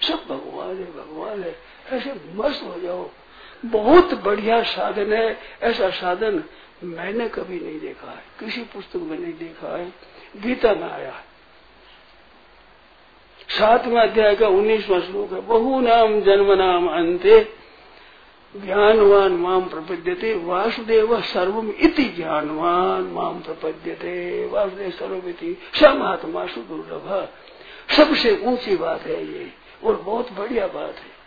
सब 0.01 0.15
भगवान 0.15 0.67
है 0.67 0.83
भगवान 0.83 1.43
है। 1.43 1.55
ऐसे 1.91 2.13
मस्त 2.35 2.63
हो 2.63 2.81
जाओ। 2.81 3.09
बहुत 3.65 4.13
बढ़िया 4.13 4.63
साधन 4.63 5.13
है, 5.13 5.37
ऐसा 5.61 5.89
साधन 5.89 6.43
मैंने 6.83 7.29
कभी 7.29 7.59
नहीं 7.59 7.79
देखा 7.79 8.11
है। 8.11 8.23
किसी 8.39 8.61
पुस्तक 8.61 8.95
में 8.95 9.19
नहीं 9.19 9.33
देखा 9.33 9.77
है। 9.77 9.93
गीता 10.37 10.73
में 10.73 10.91
आया 10.91 11.11
है। 11.11 11.29
सातवा 13.49 14.01
अध्याय 14.01 14.35
का 14.35 14.47
उन्नीसवा 14.47 14.99
श्लोक 14.99 15.33
है। 15.33 15.41
बहु 15.41 15.79
नाम 15.79 16.21
जन्म 16.21 16.53
नाम 16.53 16.87
अंत्य 16.87 17.55
ज्ञानवान 18.55 19.31
माम 19.31 19.65
प्रपद्यते, 19.65 20.35
वासुदेव 20.35 21.21
सर्वम 21.21 21.69
इति 21.69 22.03
ज्ञानवान 22.03 23.01
माम 23.01 23.39
प्रपद्यते, 23.39 24.47
वासुदेव 24.47 24.91
सर्वमिति 24.91 25.57
समात्मा 25.75 26.47
सुदुर्लभ। 26.47 27.29
सबसे 27.97 28.43
ऊँची 28.45 28.75
बात 28.75 29.01
है 29.01 29.25
ये, 29.25 29.53
और 29.83 29.95
बहुत 29.95 30.31
बढ़िया 30.31 30.67
बात 30.67 30.95
है। 30.95 31.19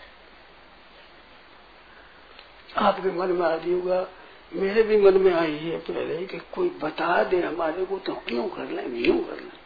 आपके 2.77 3.11
मन 3.11 3.27
में 3.27 3.47
आदि 3.47 3.73
होगा। 3.73 4.09
मेरे 4.55 4.83
भी 4.83 4.97
मन 4.97 5.17
में 5.19 5.33
आई 5.33 5.57
है 5.57 5.79
पहले 5.81 6.17
कि 6.27 6.39
कोई 6.53 6.69
बता 6.83 7.23
दे 7.25 7.41
हमारे 7.43 7.85
को 7.85 7.99
तो 7.99 8.15
क्यों 8.27 8.49
कर 8.49 8.71
ले 8.71 8.83
यूँ 8.99 9.19
कर 9.25 9.37
ले 9.37 9.61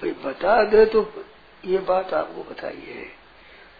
भाई 0.00 0.10
बता 0.24 0.62
दे 0.64 0.84
तो 0.86 1.00
ये 1.64 1.78
बात 1.78 2.12
आपको 2.14 2.42
बताई 2.44 2.82
है 2.88 3.06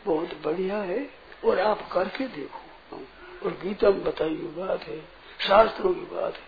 बहुत 0.06 0.30
बढ़िया 0.44 0.76
है, 0.76 0.98
और 1.44 1.58
आप 1.60 1.88
करके 1.92 2.26
देखो। 2.26 3.00
और 3.44 3.52
गीता 3.62 3.90
में 3.90 4.02
बताई 4.04 4.34
हुई 4.36 4.52
बात 4.56 4.82
है, 4.82 4.98
शास्त्रों 5.40 5.92
की 5.94 6.00
बात 6.14 6.34
है। 6.34 6.46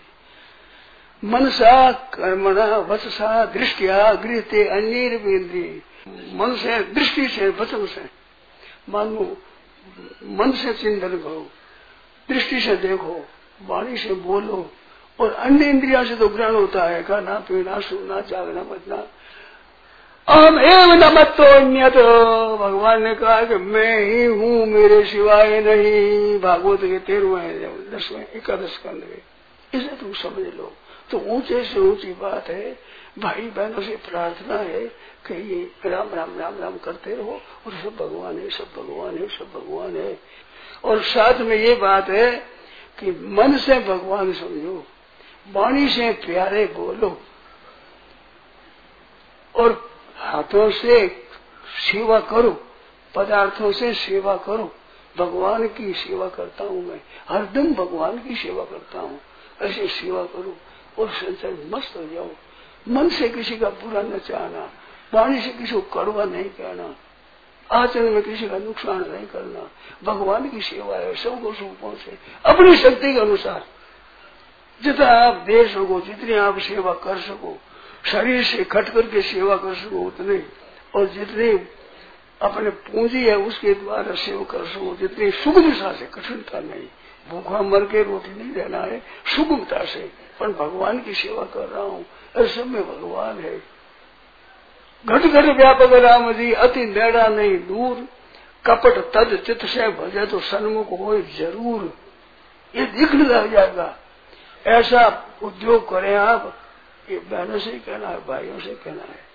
मनसा 1.22 1.92
कर्मणा 2.14 2.76
वचसा 2.88 3.44
दृष्टिया 3.46 4.12
गृहते 4.14 4.64
अन्य 4.68 5.82
मन 6.34 6.54
से, 6.56 6.78
दृष्टि 6.84 7.28
से, 7.28 7.48
वचन 7.50 7.86
से। 7.86 8.04
मानो 8.88 9.36
मन 10.30 10.52
से 10.52 10.72
चिंतन 10.72 11.18
करो। 11.18 11.46
दृष्टि 12.30 12.60
से 12.60 12.76
देखो, 12.78 13.20
वाणी 13.66 13.96
से 13.96 14.14
बोलो, 14.22 14.66
और 15.18 15.32
अन्य 15.34 15.68
इंद्रिया 15.68 16.04
से 16.04 16.16
तो 16.16 16.28
ग्रहण 16.28 16.54
होता 16.54 16.84
है 16.84 17.02
खाना 17.02 17.34
पीना, 17.48 17.78
सुनना, 17.80 18.20
जागना 18.20 18.62
बजना 18.64 19.06
अहम 20.28 20.58
एवं 20.60 20.96
न 20.96 21.04
मत 21.14 21.34
तो 21.90 22.56
भगवान 22.56 23.02
ने 23.02 23.14
कहा 23.14 23.42
कि 23.44 23.54
मैं 23.54 23.98
ही 24.00 24.24
हूँ, 24.24 24.66
मेरे 24.66 25.02
सिवाय 25.04 25.60
नहीं। 25.60 26.38
भागवत 26.40 26.80
के 26.80 26.98
तेरहवें 26.98 27.90
दसवें, 27.90 28.26
एकादश 28.36 28.76
कंध 28.76 29.02
में 29.02 29.22
इसे 29.72 29.96
तुम 29.96 30.12
समझ 30.14 30.46
लो। 30.56 30.72
तो 31.10 31.18
ऊँचे 31.26 31.62
से 31.64 31.80
ऊँची 31.80 32.12
बात 32.12 32.48
है 32.48 32.78
भाई 33.18 33.42
बहनों 33.42 33.82
से 33.82 33.96
प्रार्थना 33.96 34.54
है 34.54 34.86
कि 35.26 35.34
ये 35.34 35.90
राम 35.90 36.14
राम 36.14 36.38
राम 36.38 36.58
राम 36.58 36.78
करते 36.78 37.14
रहो 37.14 37.40
और 37.66 37.72
सब 37.72 37.96
भगवान 37.96 38.38
है, 38.38 38.50
सब 38.50 38.64
भगवान 38.76 39.18
है, 39.18 39.28
सब 39.28 39.52
भगवान 39.54 39.96
है। 39.96 40.20
और 40.84 41.02
साथ 41.02 41.38
में 41.38 41.56
ये 41.56 41.74
बात 41.74 42.08
है 42.08 42.36
कि 42.98 43.10
मन 43.10 43.56
से 43.56 43.80
भगवान 43.80 44.32
समझो, 44.32 44.84
वाणी 45.52 45.88
से 45.88 46.12
प्यारे 46.12 46.66
बोलो 46.66 47.20
और 49.54 49.90
हाथों 50.16 50.70
से 50.70 51.08
सेवा 51.92 52.20
करो, 52.20 52.64
पदार्थों 53.14 53.72
से 53.72 53.94
सेवा 53.94 54.36
करो। 54.36 54.74
भगवान 55.18 55.68
की 55.68 55.94
सेवा 55.94 56.28
करता 56.28 56.64
हूँ 56.64 56.84
मैं 56.84 57.00
हरदम 57.28 57.74
भगवान 57.74 58.18
की 58.18 58.34
सेवा 58.34 58.64
करता 58.64 59.00
हूँ। 59.00 59.20
ऐसे 59.62 59.88
सेवा 59.88 60.24
करो 60.24 60.56
और 60.98 61.10
संसार 61.10 61.56
मस्त 61.66 61.96
हो 61.96 62.04
जाओ। 62.04 62.28
मन 62.88 63.08
से 63.08 63.28
किसी 63.28 63.56
का 63.56 63.70
बुरा 63.70 64.02
न 64.02 64.18
चाहना 64.18 64.72
वाणी 65.14 65.40
से 65.40 65.48
किसी 65.48 65.72
को 65.72 65.80
कड़वा 65.80 66.24
नहीं 66.24 66.44
कहना, 66.44 66.96
आचरण 67.72 68.10
में 68.10 68.22
किसी 68.22 68.48
का 68.48 68.58
नुकसान 68.58 69.10
नहीं 69.10 69.26
करना। 69.26 69.70
भगवान 70.04 70.48
की 70.48 70.60
सेवा 70.60 70.96
है, 70.96 71.14
सबको 71.14 71.52
सुख 71.52 71.80
पहुँचे 71.80 72.18
अपनी 72.46 72.76
शक्ति 72.76 73.14
के 73.14 73.20
अनुसार। 73.20 73.64
जितना 74.82 75.06
आप 75.06 75.34
दे 75.34 75.68
सको, 75.68 76.00
जितनी 76.00 76.32
आप 76.32 76.58
सेवा 76.58 76.92
कर 76.92 77.18
सको, 77.18 77.58
शरीर 78.06 78.44
से 78.44 78.64
खट 78.64 78.88
करके 78.88 79.22
सेवा 79.22 79.56
कर 79.56 79.74
सको, 79.74 80.00
उतने। 80.00 80.46
और 80.96 81.06
जितने 81.06 81.68
अपने 82.42 82.70
पूंजी 82.70 83.26
है, 83.26 83.36
उसके 83.36 83.74
द्वारा 83.74 84.14
सेवा 84.14 84.44
कर 84.44 84.64
सको, 84.64 84.96
जितनी 84.96 85.30
सुख 85.30 85.54
दिशा 85.54 85.92
से, 85.92 86.06
कठिनता 86.06 86.60
नहीं। 86.60 86.88
भूखा 87.28 87.62
मर 87.62 87.84
के 87.84 88.02
रोटी 88.02 88.30
नहीं 88.34 88.52
देना 88.52 88.78
है। 88.78 89.02
सुगमता 89.36 89.84
से 89.84 90.12
पर 90.40 90.48
भगवान 90.48 91.00
की 91.00 91.14
सेवा 91.14 91.42
कर 91.44 91.68
रहा 91.68 91.82
हूँ। 91.82 92.04
ऐसे 92.36 92.64
में 92.64 92.82
भगवान 92.82 93.38
है। 93.38 93.56
घट 95.06 95.22
घट 95.22 95.56
व्यापक 95.56 95.92
राम 95.92 96.32
जी, 96.32 96.52
अति 96.52 96.84
नेड़ा 96.84 97.28
नहीं 97.28 97.56
दूर। 97.58 98.08
कपट 98.66 98.98
तद 99.12 99.42
चित 99.46 99.66
से 99.66 99.88
भजे 99.88 100.26
तो 100.26 100.40
सन्मुख 100.40 100.90
हो 100.90 101.20
ज़रूर। 101.20 101.92
ये 102.76 102.86
दिखने 102.86 103.24
लग 103.24 103.52
जाएगा। 103.52 103.96
ऐसा 104.66 105.28
उद्योग 105.42 105.88
करें 105.90 106.16
आप 106.16 106.56
ये 107.10 107.18
बहनों 107.18 107.58
से 107.58 107.70
कहना 107.70 108.08
है, 108.08 108.26
भाइयों 108.26 108.60
से 108.60 108.74
कहना 108.74 109.02
है। 109.02 109.30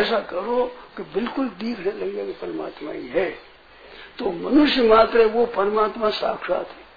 ऐसा 0.00 0.18
करो 0.20 0.72
कि 0.96 1.02
बिल्कुल 1.02 1.48
दिखने 1.48 1.92
लगे 1.92 2.26
कि 2.26 2.32
परमात्मा 2.32 2.92
ही 2.92 3.08
है। 3.08 3.30
तो 4.18 4.30
मनुष्य 4.30 4.82
मात्र 4.82 5.26
वो 5.26 5.46
परमात्मा 5.46 6.10
साक्षात 6.10 6.68
है। 6.68 6.89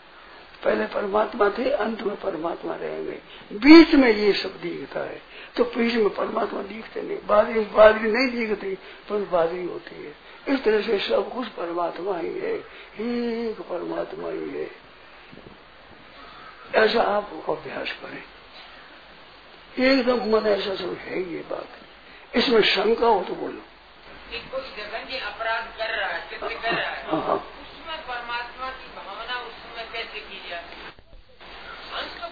पहले 0.64 0.86
परमात्मा 0.86 1.50
थे 1.50 1.70
अंत 1.70 2.02
में 2.02 2.16
परमात्मा 2.16 2.76
रहेंगे। 2.76 3.22
बीच 3.54 3.94
में 3.94 4.12
ये 4.12 4.34
सब 4.34 4.62
दिखता 4.62 5.00
है। 5.00 5.22
तो 5.58 5.64
बीच 5.64 5.94
में 5.94 6.10
परमात्मा 6.10 6.62
दिखते 6.62 7.02
नहीं। 7.02 7.18
बादरी 7.26 7.60
बादरी 7.60 8.12
नहीं 8.12 8.28
दिखती 8.28 8.76
पर 8.76 9.26
बादरी 9.26 9.66
होती 9.66 10.04
है। 10.04 10.16
इस 10.48 10.64
तरह 10.64 10.82
से 10.82 11.00
सब 11.00 11.34
कुछ 11.34 11.48
परमात्मा 11.48 12.18
ही 12.18 12.40
है। 12.40 12.56
एक 13.00 13.62
परमात्मा 13.62 14.30
ही 14.30 14.50
है। 14.50 14.72
ऐसा 16.76 17.02
आप 17.02 17.30
अभ्यास 17.50 17.92
करें। 17.92 18.24
एकदम 19.86 20.36
मन 20.36 20.48
ऐसा 20.48 20.76
सब 20.76 20.94
है 20.94 21.34
ये 21.34 21.40
बात। 21.40 21.68
इसमें 22.36 22.62
शंका 22.62 23.08
हो 23.08 23.26
तो 23.28 23.36
बोलो। 23.36 23.62
कोई 24.52 25.18
अपराध 25.18 25.78
कर 25.78 25.98
रहा 25.98 26.10
है 26.10 26.38
कर 26.40 26.48
रहा 26.48 26.92
है 26.92 27.12
हाँ, 27.12 27.22
हाँ। 27.22 27.36
उसमें 27.36 28.02
परमात्मा 28.02 28.70
की 28.70 28.88
भावना 28.88 29.40
उसमें 29.40 29.92
कैसे 29.92 30.20
की 30.20 30.44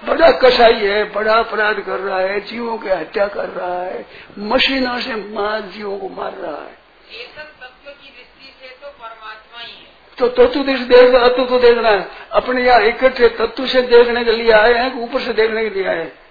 बड़ा 0.08 0.31
कसाई 0.31 0.74
है 0.74 1.03
बड़ा 1.12 1.34
अपराध 1.34 1.79
कर 1.79 2.00
रहा 2.00 2.20
है 2.20 2.39
जीवों 2.39 2.77
की 2.77 2.89
हत्या 2.89 3.27
कर 3.27 3.50
रहा 3.50 3.84
है 3.84 4.05
मशीनों 4.39 5.00
से 5.00 5.15
मार 5.15 5.62
जीवों 5.62 5.98
को 5.98 6.10
मार 6.10 6.34
रहा 6.34 6.62
है। 6.62 6.77
ये 7.12 7.25
सब 7.36 7.41
तत्व 7.41 7.91
की 7.91 8.10
दृष्टि 8.10 8.53
से 8.62 8.67
तो 8.81 8.88
परमात्मा 8.88 9.62
ही 9.62 9.72
है। 9.72 9.91
तो 10.17 10.27
तत्व 10.27 10.63
दृष्टि 10.63 10.86
देख 10.86 11.15
तत्व 11.15 11.46
तो 11.46 11.60
देखना 11.60 11.89
है। 11.89 12.12
अपने 12.31 12.63
यहाँ 12.63 12.81
इकट्ठे 12.81 13.27
तत्व 13.29 13.67
से 13.67 13.81
देखने 13.81 14.24
के 14.25 14.31
लिए 14.31 14.51
आए 14.51 14.74
हैं 14.74 15.01
ऊपर 15.01 15.20
से 15.20 15.34
देखने 15.34 15.63
के 15.63 15.70
लिए 15.70 15.88
आए 15.88 15.98
हैं? 15.98 16.22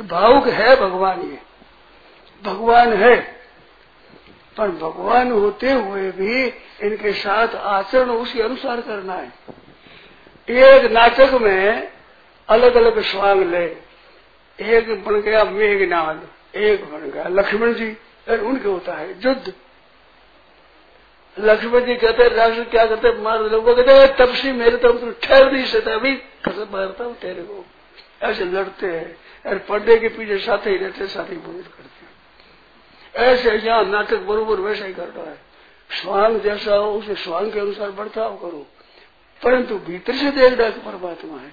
भावुक 0.00 0.48
है 0.48 0.76
भगवान 0.76 1.20
ये। 1.20 1.38
भगवान 2.44 2.92
है। 2.92 3.16
पर 4.56 4.68
भगवान 4.68 5.32
होते 5.32 5.72
हुए 5.72 6.10
भी 6.10 6.44
इनके 6.82 7.12
साथ 7.12 7.54
आचरण 7.54 8.10
उसी 8.10 8.40
अनुसार 8.40 8.80
करना 8.80 9.14
है। 9.14 9.32
एक 10.48 10.90
नाटक 10.92 11.32
में 11.34 11.92
अलग 12.48 12.74
अलग 12.74 13.00
स्वांग 13.02 13.42
ले। 13.42 13.64
एक 14.58 15.04
बन 15.04 15.20
गया 15.20 15.44
मेघनाद, 15.44 16.28
एक 16.56 16.84
बन 16.84 17.10
गया 17.10 17.28
लक्ष्मण 17.28 17.72
जी, 17.74 17.90
और 18.30 18.40
उनके 18.40 18.68
होता 18.68 18.94
है 18.94 19.08
युद्ध। 19.20 19.52
लक्ष्मण 21.36 21.84
जी 21.84 21.94
कहते 21.94 22.28
राष्ट्र 22.28 22.64
क्या 22.64 22.84
करते 22.86 23.12
मार 23.22 23.42
लोग 23.42 23.66
कहते 23.66 24.06
तब 24.16 24.34
से 24.34 24.52
मेरे 24.52 24.76
तो 24.76 24.92
ठहर 25.12 25.52
नहीं 25.52 25.64
सकता, 25.66 25.94
अभी 25.94 26.14
कसम 26.44 26.68
मारता 26.72 27.04
हूँ 27.04 27.14
तेरे 27.14 27.42
को। 27.42 27.64
ऐसे 28.22 28.44
लड़ते 28.44 28.86
हैं, 28.86 29.16
और 29.46 29.58
पर्दे 29.58 29.98
के 29.98 30.08
पीछे 30.08 30.38
साथ 30.38 30.66
ही 30.66 30.76
रहते 30.76 31.06
साथ 31.06 31.30
ही 31.30 31.36
बोध 31.36 31.66
करते 31.66 32.04
हैं। 32.04 33.26
ऐसे 33.26 33.56
यहाँ 33.56 33.84
नाटक 33.84 34.22
बरोबर 34.22 34.60
वैसा 34.60 34.84
ही 34.84 34.92
कर 34.94 35.08
रहा 35.08 35.30
है। 35.30 35.38
स्वांग 35.90 36.40
जैसा 36.40 36.74
हो, 36.74 36.92
उसे 36.92 37.14
स्वांग 37.14 37.52
के 37.52 37.60
अनुसार 37.60 37.90
बर्ताव 37.90 38.36
करो। 38.36 38.66
परंतु 39.42 39.78
भीतर 39.80 40.16
से 40.16 40.30
देख 40.30 40.52
रहा 40.52 40.66
है 40.66 40.84
परमात्मा 40.84 41.40
है 41.40 41.52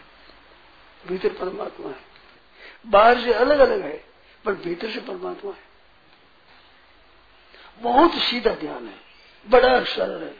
भीतर 1.03 1.29
परमात्मा 1.39 1.89
है 1.89 2.91
बाहर 2.91 3.19
से 3.21 3.33
अलग 3.35 3.59
अलग 3.59 3.81
है 3.81 3.97
पर 4.45 4.53
भीतर 4.63 4.89
से 4.91 4.99
परमात्मा 5.01 5.51
है। 5.51 5.71
बहुत 7.81 8.15
सीधा 8.21 8.53
ध्यान 8.55 8.87
है 8.87 8.99
बड़ा 9.47 9.79
सरल 9.85 10.23
है। 10.23 10.35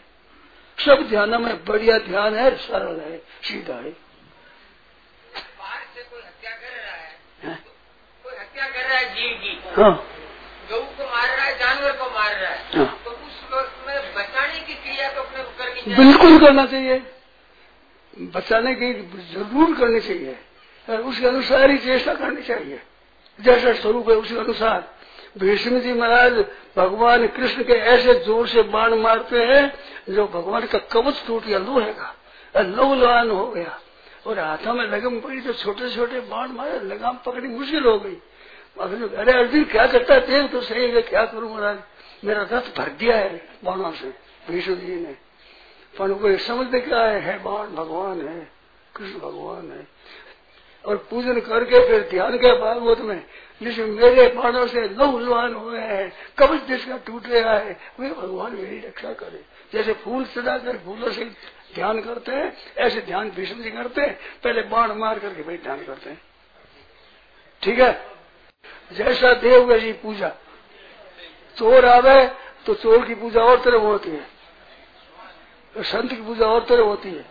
सब 0.77 1.07
ध्यान 1.09 1.41
में 1.41 1.63
बढ़िया 1.65 1.97
ध्यान 1.99 2.35
है 2.35 2.55
सरल 2.57 2.99
है 2.99 3.17
सीधा 3.43 3.75
है। 3.75 3.91
बाहर 5.59 5.81
से 5.95 6.01
कोई 6.01 6.21
हत्या 6.21 6.51
कर 6.51 6.71
रहा 6.75 6.95
है, 6.95 7.11
है? 7.43 7.55
कोई 8.23 8.33
हत्या 8.33 8.67
कर 8.67 8.89
रहा 8.89 8.97
है 8.97 9.13
जीव 9.15 9.37
की 9.43 9.81
हाँ। 9.81 9.93
गऊ 10.69 10.81
को 10.81 11.03
मार 11.05 11.27
रहा 11.27 11.45
है 11.45 11.57
जानवर 11.59 11.97
को 11.97 12.09
मार 12.11 12.35
रहा 12.35 12.51
है 12.51 12.77
हाँ। 12.77 13.01
तो 13.05 13.11
उस 13.11 13.41
में 13.87 14.13
बचाने 14.15 14.59
की 14.59 14.73
क्रिया 14.73 15.11
तो 15.13 15.21
अपने 15.21 15.43
करनी 15.57 15.95
बिल्कुल 15.95 16.39
करना 16.45 16.65
चाहिए। 16.65 17.01
बचाने 18.13 18.73
की 18.75 18.93
ज़रूर 19.33 19.75
करनी 19.77 19.99
चाहिए। 19.99 20.37
उसके 20.87 21.27
अनुसार 21.27 21.69
ही 21.69 21.77
चेष्टा 21.77 22.13
करनी 22.13 22.41
चाहिए। 22.43 22.81
जैसा 23.39 23.73
स्वरूप 23.73 24.09
है 24.09 24.15
उसके 24.15 24.37
अनुसार। 24.37 24.91
भीष्म 25.37 25.79
जी 25.79 25.93
महाराज 25.93 26.33
भगवान 26.77 27.25
कृष्ण 27.27 27.63
के 27.63 27.73
ऐसे 27.73 28.13
ज़ोर 28.15 28.47
से 28.47 28.61
बाण 28.63 28.93
मारते 28.95 29.43
हैं, 29.43 29.73
जो 30.09 30.27
भगवान 30.27 30.65
का 30.65 30.77
कवच 30.91 31.23
टूट 31.27 31.45
गया 31.45 31.59
लोहे 31.59 31.93
का 31.93 32.13
लोहलान 32.55 33.29
हो 33.31 33.47
गया। 33.47 33.79
और 34.27 34.39
हाथों 34.39 34.73
में 34.73 34.85
लगम 34.85 35.19
पड़ी 35.19 35.41
तो 35.41 35.53
छोटे 35.53 35.89
छोटे 35.89 36.19
बाण 36.21 36.51
मारे, 36.51 36.79
लगाम 36.81 37.17
पकड़ी, 37.25 37.47
मुश्किल 37.49 37.83
हो 37.83 37.97
गई। 37.99 38.17
अरे 38.77 39.33
अर्जुन, 39.33 39.63
क्या 39.65 39.85
करता 39.87 40.17
देव 40.19 40.47
तो 40.47 40.61
सही 40.61 40.89
है, 40.91 41.01
क्या 41.03 41.25
करूँ 41.25 41.49
महाराज? 41.49 41.77
मेरा 42.23 42.41
रथ 42.43 42.77
भर 42.77 42.89
दिया 42.91 43.17
है 43.17 43.41
बाणों 43.63 43.91
से 43.93 44.13
भीष्म 44.49 44.75
जी 44.75 44.95
ने। 44.95 45.15
पर 45.95 46.13
कोई 46.13 46.37
समझते 46.39 46.79
क्या 46.79 47.01
है, 47.01 47.19
है 47.21 47.37
बाण 47.43 47.67
भगवान 47.75 48.27
है 48.27 48.51
कृष्ण 48.95 49.19
भगवान 49.19 49.71
है। 49.71 49.87
और 50.85 50.97
पूजन 51.09 51.39
करके 51.39 51.79
फिर 51.87 52.01
ध्यान 52.09 52.37
के 52.37 52.51
भागवत 52.59 52.99
में 52.99 53.23
जिसमें 53.61 53.85
मेरे 53.87 54.27
बाणों 54.27 54.65
से 54.67 54.87
लुहान 54.89 55.53
हुए 55.53 55.79
हैं 55.79 56.11
कवच 56.37 56.63
जिसका 56.67 56.97
टूट 56.97 57.27
रहा 57.27 57.53
है 57.53 57.77
वे 57.99 58.09
भगवान 58.11 58.55
मेरी 58.55 58.79
रक्षा 58.79 59.13
करे। 59.13 59.43
जैसे 59.73 59.93
फूल 59.93 60.25
सजा 60.25 60.57
कर 60.57 60.77
फूलों 60.77 61.11
से 61.11 61.25
ध्यान 61.75 62.01
करते 62.01 62.31
हैं 62.31 62.51
ऐसे 62.77 63.01
ध्यान 63.01 63.29
भीष्म 63.31 63.61
जी 63.63 63.71
करते 63.71 64.01
हैं 64.01 64.17
पहले 64.43 64.61
बाण 64.69 64.91
मार 64.95 65.19
करके 65.19 65.43
भाई 65.43 65.57
ध्यान 65.57 65.83
करते 65.85 66.09
हैं। 66.09 66.21
ठीक 67.61 67.79
है? 67.79 67.91
जैसा 68.91 69.33
देव 69.33 69.63
वैसी 69.63 69.91
पूजा 69.93 70.29
चोर 71.57 71.85
आवे 71.85 72.25
तो 72.65 72.73
चोर 72.73 73.05
की 73.05 73.15
पूजा 73.15 73.41
और 73.41 73.61
तरह 73.63 73.79
होती 73.79 74.09
है। 74.09 74.32
तो 75.75 75.83
संत 75.83 76.09
की 76.09 76.21
पूजा 76.21 76.47
और 76.47 76.65
तरह 76.65 76.83
होती 76.83 77.09
है। 77.09 77.25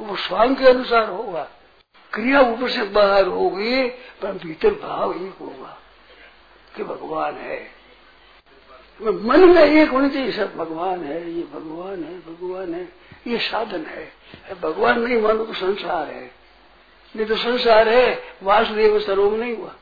वो 0.00 0.16
स्वांग 0.16 0.56
के 0.56 0.64
अनुसार 0.64 1.08
होगा। 1.08 1.50
क्रिया 2.12 2.40
ऊपर 2.40 2.70
से 2.70 2.82
बाहर 2.82 3.26
होगी 3.26 3.88
पर 3.88 4.32
भीतर 4.32 4.70
भाव 4.70 5.12
एक 5.12 5.34
होगा 5.40 5.78
कि 6.76 6.84
भगवान 6.84 7.34
है। 7.34 7.70
मन 9.02 9.44
में 9.44 9.64
एक 9.64 9.88
होनी 9.88 10.10
चाहिए, 10.10 10.32
सब 10.32 10.56
भगवान 10.56 11.04
है, 11.04 11.30
ये 11.30 11.42
भगवान 11.42 12.04
है 12.04 12.18
भगवान 12.18 12.74
है, 12.74 12.88
ये 13.26 13.38
साधन 13.38 13.86
है। 13.86 14.12
भगवान 14.62 15.00
नहीं 15.00 15.22
मानो 15.22 15.44
तो 15.44 15.52
संसार 15.52 16.06
है। 16.06 16.30
नहीं 17.16 17.26
तो 17.26 17.36
संसार 17.36 17.88
है, 17.88 18.22
वासुदेव 18.42 19.00
सरोग 19.00 19.34
नहीं 19.34 19.56
हुआ। 19.56 19.74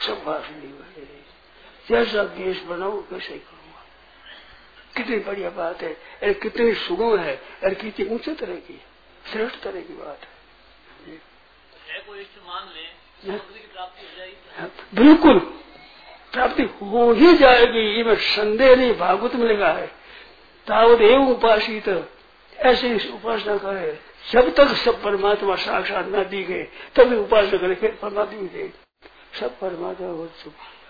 सब 0.00 0.22
वासुदेव 0.26 0.84
है। 0.96 1.22
जैसा 1.88 2.24
देश 2.24 2.62
बनाओ 2.62 3.00
कैसे 3.00 3.34
कितनी 4.96 5.16
बढ़िया 5.16 5.50
बात 5.50 5.82
है। 5.82 5.92
अरे 6.22 6.34
कितनी 6.34 6.74
सुगम 6.74 7.18
है। 7.18 7.36
अरे 7.36 7.74
कितनी 7.74 8.14
ऊँचे 8.14 8.34
तरह 8.34 8.54
की 8.54 8.80
श्रेष्ठ 9.32 9.60
तरह 9.62 9.80
की 9.80 9.92
बात 9.92 10.20
है। 10.20 10.42
प्राप्ति 13.74 14.06
हो 14.06 14.18
जाएगी। 14.18 14.66
बिल्कुल। 14.94 15.38
प्राप्ति 16.32 16.62
हो 16.62 17.12
ही 17.12 17.36
जाएगी। 17.36 17.98
ये 17.98 18.04
मैं 18.04 18.16
संदेह 18.16 18.76
नहीं 18.76 18.94
भागवत 18.94 19.34
में 19.34 19.46
लगा 19.46 19.72
है। 19.72 19.86
तावत 20.66 21.00
एवं 21.00 21.28
उपासित। 21.28 22.08
ऐसे 22.56 22.88
ही 22.88 23.10
उपासना 23.10 23.56
करे। 23.56 23.98
जब 24.32 24.54
तक 24.54 24.68
सब 24.68 25.02
परमात्मा 25.02 25.56
साक्षात 25.56 26.06
न 26.06 26.24
दी 26.24 26.42
गए 26.42 26.62
तभी 26.96 27.16
उपासना 27.16 27.58
करे 27.58 27.74
फिर 27.74 27.90
परमात्मा 27.90 28.40
दे 28.40 28.72
सब 29.40 29.58
परमात्मा 29.58 30.08
हो। 30.08 30.26
चुका 30.26 30.81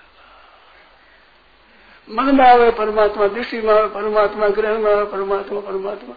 मन 2.10 2.34
में 2.36 2.44
आवे 2.44 2.70
परमात्मा 2.70 3.26
दृष्टि 3.26 3.60
में 3.60 3.74
आवे 3.74 3.88
परमात्मा 3.88 4.48
ग्रह 4.48 4.78
में 4.78 4.92
आवे 4.92 5.04
परमात्मा 5.04 5.60
परमात्मा। 5.60 6.14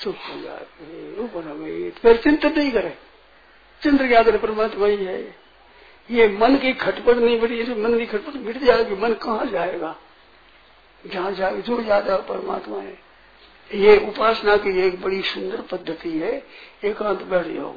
चुप 0.00 0.16
हो 0.30 0.40
जाए 0.40 0.66
ऊपर 1.18 1.90
फिर 2.02 2.16
चिंतन 2.16 2.58
नहीं 2.58 2.72
करे। 2.72 2.98
चंद्र 3.82 4.04
याद 4.04 4.36
परमात्मा 4.38 4.86
ही 4.86 5.04
है। 5.04 5.36
ये 6.10 6.28
मन 6.28 6.56
की 6.56 6.72
खटपट 6.72 7.16
नहीं 7.16 7.40
बड़ी 7.40 7.62
है 7.62 7.82
मन 7.82 7.98
की 7.98 8.06
खटपट 8.06 8.36
मिट 8.36 8.58
जाएगी, 8.58 8.96
मन 8.96 9.12
कहाँ 9.14 9.46
जाएगा? 9.46 9.96
जहाँ 11.06 11.32
जाए 11.32 11.60
जो 11.60 11.80
याद 11.80 12.10
है 12.10 12.16
परमात्मा 12.16 12.78
है। 12.78 12.98
ये 13.74 13.96
उपासना 13.98 14.56
की 14.56 14.86
एक 14.86 15.02
बड़ी 15.02 15.22
सुंदर 15.22 15.60
पद्धति 15.60 16.18
है। 16.18 16.46
एकांत 16.84 17.22
बैठ 17.22 17.46
जाओ। 17.46 17.72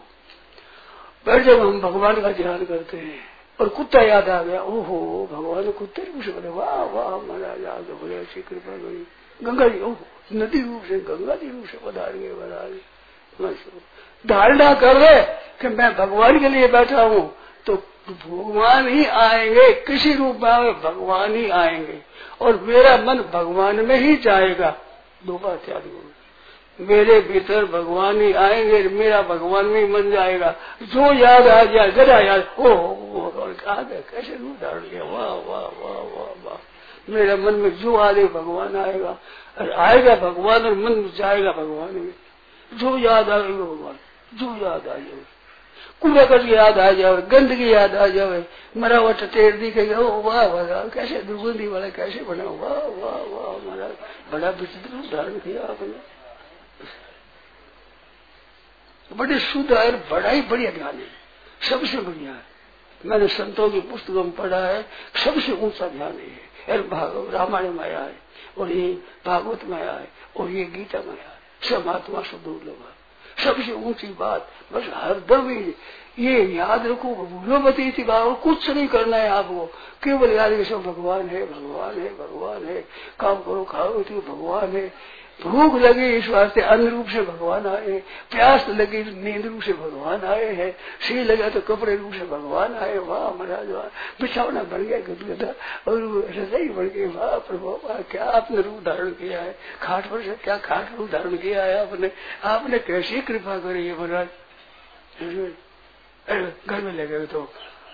बैठ 1.25 1.43
जब 1.43 1.59
हम 1.59 1.81
भगवान 1.81 2.21
का 2.21 2.31
ध्यान 2.31 2.65
करते 2.65 2.97
हैं। 2.97 3.28
और 3.59 3.69
कुत्ता 3.69 4.01
याद 4.01 4.29
आ 4.29 4.41
गया, 4.43 4.61
ओहो, 4.61 5.29
भगवान 5.31 5.71
कुत्ते 5.71 6.01
से 6.01 6.31
बोले, 6.31 6.49
वाह 6.49 6.83
वाह, 6.83 7.15
महाराज 7.17 7.63
याद 7.63 7.97
बोले 8.01 8.17
अच्छी 8.17 8.41
कृपा 8.41 8.71
करी 8.71 9.07
गंगा 9.43 9.67
जी, 9.67 9.81
ओहो, 9.81 9.97
नदी 10.33 10.61
रूप 10.61 10.83
से, 10.87 10.99
गंगा 10.99 11.35
जी 11.35 11.49
रूप 11.49 11.65
से 11.65 11.77
पधार 11.85 12.13
गए 12.13 12.33
महाराज। 12.33 12.79
धारणा 14.27 14.73
कर 14.73 14.95
रहे 14.95 15.21
कि 15.61 15.67
मैं 15.67 15.95
भगवान 15.95 16.39
के 16.39 16.49
लिए 16.49 16.67
बैठा 16.67 17.03
हूँ 17.03 17.35
तो 17.65 17.75
भगवान 17.75 18.87
ही 18.87 19.05
आएँगे, 19.05 19.73
किसी 19.73 20.13
रूप 20.13 20.39
में 20.43 20.81
भगवान 20.81 21.35
ही 21.35 21.49
आएँगे। 21.49 21.99
और 22.41 22.59
मेरा 22.59 22.97
मन 22.97 23.19
भगवान 23.33 23.85
में 23.85 23.95
ही 23.95 24.15
जाएगा। 24.15 24.75
दो 25.25 25.37
बात 25.37 25.69
याद 25.69 25.83
मेरे 26.79 27.19
भीतर 27.19 27.65
भगवान 27.65 28.21
ही 28.21 28.33
आएँगे, 28.33 28.83
मेरा 28.83 29.21
भगवान 29.21 29.65
में 29.65 29.81
ही 29.81 29.87
मन 29.87 30.11
जाएगा। 30.11 30.55
जो 30.83 31.13
याद 31.13 31.47
आ 31.47 31.63
जाए 31.63 31.91
गदा 31.91 32.19
याद, 32.19 32.55
ओ 32.59 32.73
आ 33.67 33.81
गया, 33.81 33.99
कैसे 33.99 34.35
वाह 34.99 35.33
वाह 35.33 35.61
वाह 35.61 36.03
वाह 36.03 36.45
वाह। 36.45 36.57
मेरे 37.09 37.35
मन 37.35 37.53
में 37.53 37.77
जो 37.77 37.95
आ 37.95 38.11
जाए 38.11 38.25
भगवान 38.25 38.75
आएगा। 38.75 39.17
और 39.61 39.71
आएगा 39.71 40.15
भगवान 40.15 40.65
और 40.65 40.73
मन 40.73 41.11
जाएगा 41.15 41.51
भगवान 41.51 41.89
में 41.91 42.13
जो 42.73 42.97
याद 42.97 43.29
आ 43.29 43.37
आएगा 43.37 43.47
भगवान, 43.47 43.95
जो 44.33 44.65
याद 44.65 44.87
आ 44.87 44.93
जाए। 44.93 45.21
कूड़ा 46.01 46.25
कर 46.25 46.45
याद 46.45 46.79
आ 46.79 46.91
जाए 46.91 47.21
गंदगी 47.21 47.73
याद 47.73 47.95
आ 47.95 48.07
जाए। 48.07 48.45
मरा 48.77 48.97
हुआ 48.97 49.11
टटेर 49.11 49.57
दिखेगा 49.57 49.99
ओ, 49.99 50.21
वाह 50.21 50.47
वाह 50.47 50.87
कैसे 50.87 51.21
दुर्गंधी 51.21 51.67
वाला, 51.67 51.89
कैसे 51.89 52.19
बना? 52.21 52.43
वाह 52.43 52.71
वाह 52.71 53.15
वाह 53.15 53.55
हमारा 53.55 53.87
बड़ा 54.33 54.49
विचित्र 54.49 55.17
धारण 55.17 55.31
किया 55.31 55.61
आपने। 55.61 56.18
बड़े 59.13 59.39
शुद्ध 59.39 59.73
है 59.73 60.09
बड़ा 60.09 60.29
ही 60.29 60.41
बढ़िया 60.41 60.71
ध्यान 60.71 60.95
है। 60.95 61.07
सबसे 61.69 61.97
बढ़िया 61.97 62.31
है। 62.31 62.43
मैंने 63.05 63.27
संतों 63.27 63.69
की 63.69 63.81
पुस्तकों 63.81 64.23
में 64.23 64.35
पढ़ा 64.35 64.59
है, 64.59 64.85
सबसे 65.25 65.51
ऊँचा 65.51 65.87
ध्यान 65.87 66.11
है 66.11 66.79
और 66.79 67.29
रामायण 67.29 67.71
में 67.71 67.83
आया 67.83 67.99
है, 67.99 68.19
और 68.57 68.71
ये 68.71 69.01
भागवत 69.25 69.63
में 69.63 69.81
आया 69.81 69.91
है, 69.91 70.07
और 70.37 70.49
ये 70.49 70.63
गीता 70.65 70.99
में 70.99 71.09
आया 71.09 71.29
है। 71.29 71.39
सब 71.63 71.87
आत्मा 71.87 72.21
से 72.21 72.37
दुर्लभ 72.37 72.67
है। 72.67 72.99
सबसे 73.45 73.71
ऊँची 73.71 74.07
बात, 74.07 74.49
बस 74.73 74.83
हर 74.93 75.19
दम 75.19 75.73
ये 76.19 76.43
याद 76.55 76.87
रखो 76.87 77.15
भूलो 77.15 77.59
मत 77.59 77.77
थी 77.79 78.03
बात 78.03 78.41
कुछ 78.43 78.69
नहीं 78.69 78.87
करना 78.87 79.17
है 79.17 79.29
आपको। 79.29 79.65
केवल 80.03 80.31
याद 80.31 80.63
सब 80.63 80.81
भगवान 80.83 81.27
है 81.27 81.45
भगवान 81.45 81.99
है 81.99 82.09
भगवान 82.17 82.65
है। 82.65 82.81
काम 83.19 83.35
करो, 83.35 83.63
खाओ 83.63 84.03
तो 84.03 84.21
भगवान 84.21 84.75
है। 84.75 84.93
भूख 85.43 85.75
लगी 85.75 86.05
इस 86.05 86.27
वास्ते 86.27 86.61
अन्न 86.61 86.87
रूप 86.87 87.07
से 87.07 87.21
भगवान 87.21 87.67
आए 87.67 87.99
प्यास 88.31 88.65
लगी 88.69 89.03
नींद 89.23 89.45
रूप 89.45 89.61
से 89.61 89.73
भगवान 89.73 90.21
आए 90.21 90.53
हैं। 90.53 90.71
सी 91.01 91.23
लगा 91.23 91.49
तो 91.49 91.61
कपड़े 91.61 91.95
रूप 91.95 92.13
से 92.13 92.25
भगवान 92.25 92.75
आए 92.75 92.97
वाह 92.97 93.29
महाराज, 93.33 93.69
वाह। 93.69 93.83
बिछावना 94.21 94.63
बन 94.63 94.83
गया 94.83 94.99
गदगदा। 94.99 95.47
और 95.91 95.97
रजाई 96.35 96.69
बन 96.69 96.87
गई। 96.87 97.05
वाह 97.05 97.37
प्रभु, 97.39 97.69
वाह, 97.83 98.01
क्या 98.01 98.25
आपने 98.25 98.61
रूप 98.61 98.79
धारण 98.85 99.09
किया 99.11 99.41
है? 99.41 99.55
खाट 99.81 100.05
पर 100.05 100.21
से 100.21 100.35
क्या 100.35 100.57
खाट 100.57 100.97
रूप 100.97 101.09
धारण 101.11 101.37
किया 101.37 101.63
है 101.63 101.79
आपने? 101.81 102.11
आपने 102.43 102.79
कैसी 102.79 103.21
कृपा 103.21 103.57
करी 103.57 103.87
है 103.87 103.97
महाराज? 103.97 104.27
घर 106.67 106.81
में 106.81 106.93
लगे 106.93 107.25
तो 107.25 107.47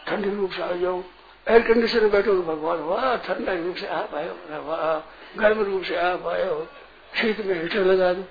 ठंडी 0.08 0.30
रूप 0.30 0.52
से 0.52 0.62
आ 0.62 0.72
जाओ 0.72 1.02
एयर 1.48 1.62
कंडीशन 1.62 2.00
में 2.00 2.12
बैठो 2.12 2.34
तो 2.34 2.42
भगवान, 2.42 2.80
वाह, 2.80 3.16
ठंडा 3.18 3.54
रूप 3.54 3.76
से 3.76 3.88
आप 3.88 4.16
आए 4.16 4.28
वाह, 4.60 5.00
गर्म 5.42 5.62
रूप 5.62 5.84
से 5.84 5.96
आप 5.96 6.26
हो। 6.26 6.68
शीत 7.16 7.46
में 7.46 7.62
हीटर 7.62 7.84
लगा 7.84 8.14
दो। 8.14 8.24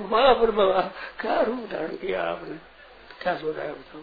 वाह 0.00 0.32
पर 0.34 0.50
बाबा 0.50 0.80
क्या 1.20 1.40
रूप 1.40 1.68
धारण 1.72 1.96
किया 1.96 2.22
आपने? 2.22 2.56
क्या 3.22 3.34
सोचा 3.36 3.62
है 3.62 3.72
बताओ? 3.72 4.02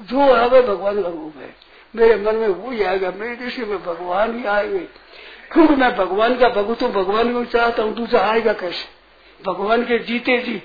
जो 0.00 0.34
आवे 0.34 0.62
भगवान 0.62 1.02
का 1.02 1.08
रूप 1.08 1.36
है। 1.36 1.54
मेरे 1.96 2.16
मन 2.16 2.36
में 2.36 2.48
वो 2.48 2.70
ही 2.70 2.82
आएगा 2.82 3.10
मेरी 3.10 3.36
दृष्टि 3.36 3.64
में 3.64 3.82
भगवान 3.84 4.38
ही 4.38 4.44
आएँगे 4.44 4.78
क्योंकि 5.52 5.74
मैं 5.74 5.96
भगवान 5.96 6.36
का 6.38 6.48
भगवत 6.48 6.82
हूँ? 6.82 6.90
भगवान 6.92 7.32
को 7.32 7.44
चाहता 7.44 7.82
हूँ, 7.82 7.94
दूसरा 7.94 8.20
आएगा 8.20 8.52
कैसे? 8.52 8.88
भगवान 9.46 9.84
के 9.84 9.98
जीते 9.98 10.38
जी। 10.38 10.62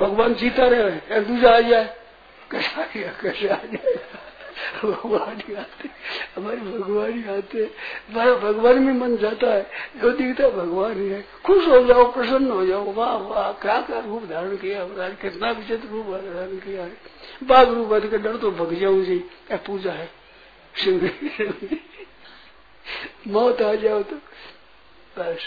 भगवान 0.00 0.34
जीता 0.34 0.66
रहे 0.66 1.20
दूसरा 1.20 1.56
आ 1.56 1.60
जाए। 1.60 1.96
कैसे 2.50 2.82
आ 2.82 2.84
गया 2.86 3.12
कैसे 3.22 3.48
आ 3.48 3.56
जाएगा 3.56 4.31
भगवान 4.84 5.42
ही 5.48 5.54
आते 5.54 5.88
हमारे 6.36 6.56
भगवान 6.56 7.12
ही 7.12 7.36
आते 7.36 7.70
हमारा 8.10 8.34
भगवान 8.34 8.78
में 8.78 8.92
मन 8.92 9.16
जाता 9.16 9.52
है, 9.54 9.70
जो 9.96 10.10
दिखता 10.10 10.44
है 10.44 10.50
भगवान 10.50 11.00
ही 11.00 11.08
है। 11.08 11.24
खुश 11.46 11.66
हो 11.68 11.84
जाओ, 11.84 12.12
प्रसन्न 12.12 12.50
हो 12.50 12.66
जाओ, 12.66 12.92
वाह 12.92 13.16
वाह, 13.16 13.52
क्या 13.52 13.80
क्या 13.80 14.00
रूप 14.00 14.24
धारण 14.24 14.56
किया 14.56 14.86
महाराज 14.86 15.16
कितना 15.22 15.50
विचित्र 15.50 15.88
रूप 15.88 16.06
धारण 16.06 16.56
किया 16.56 16.82
है। 16.82 16.96
बाघ 17.42 17.68
रूप 17.68 17.86
बन 17.86 18.08
के 18.08 18.18
डर 18.18 18.36
तो 18.36 18.50
भग 18.50 18.74
जाऊ 18.74 19.02
जी, 19.02 19.18
क्या 19.18 19.56
पूजा 19.56 19.92
है? 19.92 20.10
शिव 20.74 21.10
मौत 23.28 23.62
आ 23.62 23.74
जाओ 23.74 24.02
तो 24.02 24.16
बस, 25.18 25.38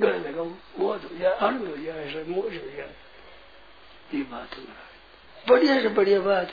गले 0.00 0.18
लगाओ, 0.18 0.46
मौत 0.78 1.04
हो 1.04 1.18
जाए, 1.18 1.36
आनंद 1.36 1.68
हो 1.68 1.76
जाए, 1.76 2.04
ऐसा 2.04 2.18
मौज 2.28 2.54
हो 2.54 2.76
जाए। 2.76 2.94
ये 4.14 4.22
बात 4.22 4.58
है। 4.58 4.92
बढ़िया 5.48 5.80
से 5.80 5.88
बढ़िया 5.88 6.20
बात। 6.20 6.52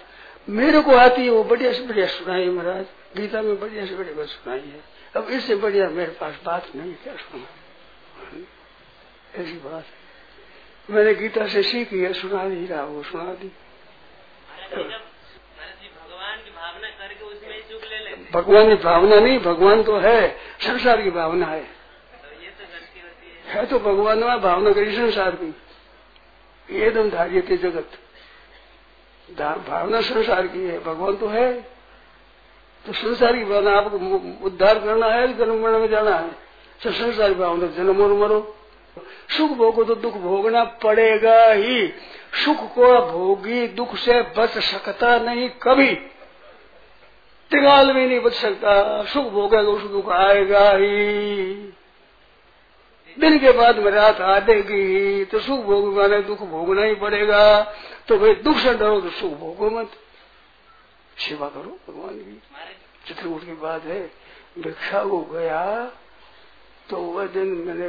मेरे 0.50 0.82
को 0.82 0.96
आती 0.96 1.22
है 1.22 1.30
वो 1.30 1.44
बढ़िया 1.44 1.74
से 1.74 1.82
बढ़िया 1.82 2.06
सुनाई 2.08 2.50
महाराज। 2.50 2.86
गीता 3.18 3.42
में 3.42 3.60
बढ़िया 3.60 3.86
से 3.86 3.96
बढ़िया 3.96 4.26
सुनाई 4.26 4.60
है। 4.60 4.84
अब 5.16 5.30
इससे 5.30 5.56
बढ़िया 5.56 5.90
मेरे 5.90 6.12
पास 6.12 6.36
बात 6.46 6.76
नहीं 6.76 6.94
क्या 6.94 7.16
सुना 7.16 7.48
ऐसी 9.36 9.54
बात 9.54 9.84
है। 9.84 10.00
मैंने 10.90 11.14
गीता 11.14 11.48
से 11.48 11.64
सीखी 11.64 12.00
है, 12.00 12.14
सुना 12.14 12.44
नहीं 12.44 12.68
रहा, 12.68 12.84
वो 12.84 13.04
सुना 13.04 13.24
दी। 13.24 13.52
भगवान 18.34 18.76
की 18.76 18.84
भावना 18.84 19.20
नहीं, 19.20 19.40
भगवान 19.40 19.84
तो 19.84 19.98
है, 19.98 20.38
संसार 20.60 21.02
की 21.02 21.12
भावना 21.12 21.46
है। 21.46 21.68
है 23.46 23.66
तो 23.66 23.80
भगवान, 23.80 24.40
भावना 24.40 24.72
करी 24.74 24.96
संसार 24.96 25.38
की। 25.42 25.56
एकदम 26.78 27.10
धार्य 27.10 27.42
थे 27.42 27.58
जगत। 27.58 27.92
भावना 29.38 30.02
संसार 30.02 30.48
की 30.48 30.64
है। 30.64 30.80
भगवान 30.80 31.16
तो 31.16 31.28
है। 31.28 31.54
तो 32.86 32.94
संसार 32.94 33.38
की 33.38 33.46
भावना 33.46 33.72
आपको 33.72 33.98
उद्धार 34.46 34.80
करना 34.80 35.08
है, 35.08 35.38
जन्म 35.38 35.64
मरण 35.64 35.80
में 35.80 35.90
जाना 35.90 36.16
है। 36.16 36.30
तो 36.84 36.92
संसार 36.92 37.34
की 37.34 37.40
भावना, 37.40 37.68
जन्म 37.68 38.04
और 38.04 38.14
मरो। 38.14 38.56
सुख 39.38 39.52
भोगो 39.52 39.84
तो 39.84 39.96
दुख 39.96 40.14
भोगना 40.14 40.64
पड़ेगा 40.64 41.52
ही। 41.52 41.88
सुख 42.46 42.58
को 42.58 43.12
भोगी, 43.12 43.68
दुख 43.68 43.96
से 43.96 44.22
बच 44.22 44.50
सकता 44.50 45.20
नहीं 45.20 45.50
कभी। 45.50 45.96
तिगाल 47.52 47.94
में 47.94 48.08
नहीं 48.08 48.20
बच 48.20 48.34
सकता। 48.34 49.04
सुख 49.04 49.26
भोगेगा, 49.26 49.70
उस 49.70 49.84
दुख 49.84 50.12
आएगा 50.12 50.72
ही। 50.72 51.74
दिन 53.18 53.38
के 53.40 53.52
बाद 53.52 53.80
में 53.80 53.92
रात 53.92 54.22
आ 54.22 54.40
देगी 54.40 55.26
तो 55.26 55.40
सुख 55.40 55.60
भोग 55.60 55.94
माने 55.96 56.22
दुख 56.22 56.42
भोगना 56.42 56.84
ही 56.84 56.96
पड़ेगा। 56.96 57.62
तो 58.08 58.18
भाई 58.18 58.34
दुख 58.36 58.58
से 58.58 58.74
डरो 58.74 59.00
तो 59.02 59.10
सुख 59.12 59.34
भोगो 59.34 59.70
मत। 59.70 59.92
सेवा 61.18 61.48
करो 61.50 61.78
भगवान 61.88 62.16
की। 62.16 62.42
चित्रकूट 63.08 63.46
की 63.46 63.54
बात 63.54 63.84
है, 63.84 64.02
भिक्षा 64.60 65.04
को 65.04 65.20
गया 65.24 65.92
तो 66.90 66.98
वह 66.98 67.26
दिन 67.28 67.48
मैंने 67.58 67.88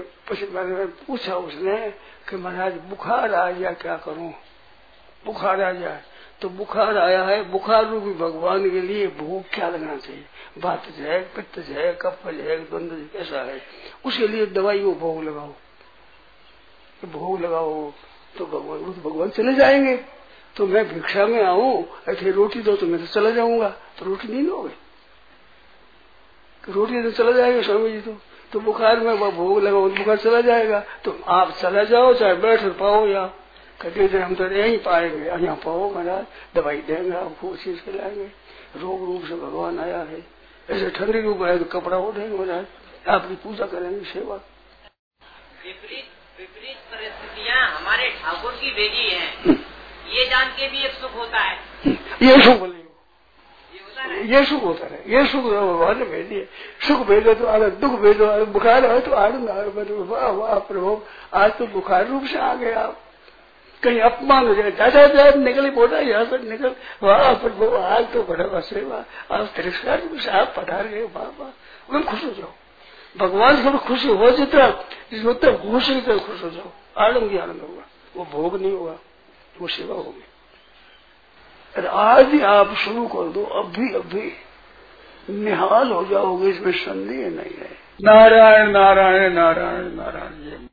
मैंने 0.53 0.85
पूछा 1.07 1.35
उसने 1.37 1.77
कि 2.29 2.37
महाराज, 2.37 2.73
बुखार 2.89 3.35
आ 3.35 3.51
गया, 3.51 3.73
क्या 3.73 3.97
करूँ? 3.97 4.33
बुखार 5.25 5.61
आ 5.61 5.73
जाए 5.73 6.03
तो 6.43 6.49
बुखार 6.49 6.99
आया 6.99 7.23
है, 7.23 7.51
बुखार 7.51 7.87
रूपी 7.87 8.11
भगवान 8.11 8.71
के 8.71 8.81
लिए 8.81 9.07
भूख 9.07 9.55
क्या 9.55 9.69
लगना 9.69 9.97
चाहिए? 9.97 10.25
बात 10.59 10.85
है, 10.85 11.21
पित्त 11.21 11.59
है 11.59 11.99
कफल 12.03 12.35
है 12.35 12.71
द्वंद 12.71 13.11
कैसा 13.13 13.43
है? 13.43 13.63
उसके 14.07 14.29
लिए 14.29 14.47
दवाई 14.47 14.81
वो 14.81 14.93
भोग 14.93 15.25
लगाओ। 15.25 15.53
तो 17.03 17.19
भोग 17.19 17.41
लगाओ 17.41 17.93
तो 18.39 18.47
भगवान 18.47 18.93
तो 18.93 19.11
भगवान 19.11 19.31
चले 19.31 19.55
जाएँगे। 19.55 19.97
तो 20.57 20.67
मैं 20.67 20.95
भिक्षा 20.95 21.27
में 21.27 21.43
आऊँ, 21.45 21.85
ऐसे 22.09 22.31
रोटी 22.31 22.61
दो 22.61 22.77
तो 22.77 22.87
मैं 22.87 23.01
तो 23.01 23.07
चला 23.07 23.31
जाऊँगा। 23.31 23.69
तो 23.69 24.05
रोटी 24.05 24.29
नहीं 24.29 24.43
लोगे? 24.43 24.73
रोटी 26.73 27.03
तो 27.03 27.11
चला 27.11 27.33
जाएगा 27.33 27.63
स्वामी 27.63 27.91
जी 27.91 28.01
तो। 28.01 28.17
तो 28.53 28.61
बुखार 28.61 29.01
में 29.01 29.17
भोग 29.37 29.63
लगाओ 29.63 29.89
तो 29.89 29.95
बुखार 29.95 30.17
चला 30.17 30.41
जाएगा। 30.41 30.85
तो 31.05 31.19
आप 31.29 31.51
चला 31.51 31.85
जाओ, 31.85 32.15
चाहे 32.15 32.35
बैठ 32.35 32.61
पाओ 32.63 33.07
या 33.07 33.35
कहते 33.81 34.09
थे 34.09 34.19
हम 34.21 34.35
तो 34.35 34.47
यही 34.53 34.77
पाएँगे। 34.79 35.25
यहाँ 35.27 35.57
पाओ 35.65 35.91
महाराज 35.93 36.25
दवाई 36.55 36.81
देंगे 36.89 37.17
आपको 37.17 37.55
चीज़ 37.57 37.81
खिलाएँगे 37.83 38.29
रोग 38.77 39.05
रूप 39.07 39.23
से 39.25 39.35
भगवान 39.37 39.79
आया 39.81 39.99
है। 40.11 40.23
ऐसे 40.69 40.91
ठंडी 40.91 41.21
रूप 41.21 41.43
है 41.43 41.59
तो 41.59 41.65
कपड़ा 41.71 41.97
ओढ़ेंगे 41.99 42.37
महाराज 42.37 43.09
आपकी 43.09 43.35
पूजा 43.45 43.67
करेंगे 43.67 44.05
सेवा। 44.07 44.37
विपरीत 45.65 46.77
परिस्थितियाँ 46.93 47.61
हमारे 47.71 48.11
ठाकुर 48.21 48.53
की 48.61 48.71
भेजी 48.73 49.09
है। 49.09 49.57
ये 50.11 50.25
जान 50.29 50.49
के 50.51 50.69
भी 50.69 50.85
एक 50.85 50.93
सुख 50.95 51.15
होता 51.17 51.39
है। 51.41 51.57
ये 52.23 52.43
सुख 52.43 52.59
बोले 52.59 52.79
ये 54.27 54.45
सुख 54.47 54.63
होता 54.65 54.87
है। 54.87 55.03
ये 55.09 55.27
सुख 55.27 55.45
भगवान 55.45 55.99
ने 55.99 56.05
भेज 56.07 56.27
दिए 56.29 56.49
सुख 56.87 57.07
भेजो 57.07 57.35
तो 57.35 57.47
आगे 57.47 57.71
दुख 57.81 57.93
भेजो 58.01 58.27
बुखार 58.47 58.91
हो 58.91 58.99
तो 59.01 59.13
आनंद 59.17 59.51
आए 59.51 59.67
वाह 59.67 60.31
वाह 60.31 60.59
प्रभु। 60.69 61.01
आज 61.35 61.51
तो 61.59 61.67
बुखार 61.69 62.07
रूप 62.09 62.25
से 62.25 62.39
आ 62.39 62.55
गए 62.55 62.73
आप 62.75 62.99
कहीं 63.83 64.01
अपमान 64.01 64.47
हो 64.47 64.55
जाए, 64.55 64.71
दादा 64.71 65.07
दादा 65.07 65.39
निकली 65.41 65.71
बोला, 65.71 65.99
यहाँ 65.99 66.25
से 66.25 66.39
निकल, 66.51 66.75
वाह 67.03 67.35
प्रभु 67.35 67.67
आज 67.69 68.13
तो 68.13 68.23
बड़ा 68.23 68.45
बसेवा 68.45 69.05
आज 69.33 69.49
तिरस्कार 69.49 70.03
से 70.15 70.31
आप 70.31 70.55
पधार 70.57 70.87
गए 70.87 71.03
वाह 71.03 71.25
वाह। 71.41 72.03
खुश 72.03 72.25
हो 72.25 72.31
जाओ। 72.31 72.53
भगवान 73.19 73.57
से 73.57 73.79
खुशी 73.79 74.09
हो 74.09 74.31
जितना 74.31 74.69
जितना 75.13 75.71
होश 75.71 75.87
जितना 75.87 76.17
खुश 76.17 76.43
हो 76.45 76.51
जाओ। 76.51 76.71
आनंद 76.99 77.31
ही 77.31 77.39
आनंद 77.39 77.61
होगा। 77.61 77.83
वो 78.17 78.25
भोग 78.33 78.61
नहीं 78.61 78.73
होगा, 78.73 78.97
वो 79.61 79.69
सेवा 79.69 79.95
होगी। 79.95 80.25
आज 81.87 82.29
ही 82.29 82.41
आप 82.41 82.75
शुरू 82.75 83.07
कर 83.07 83.29
दो, 83.29 83.45
अभी 83.45 83.95
अभी। 83.95 84.33
निहाल 85.31 85.91
हो 85.91 86.05
जाओगे, 86.05 86.49
इसमें 86.49 86.73
संदेह 86.73 87.27
नहीं 87.27 87.57
है। 87.59 87.71
नारायण 88.03 88.71
नारायण 88.71 89.33
नारायण 89.33 89.85
नारायण 89.93 90.70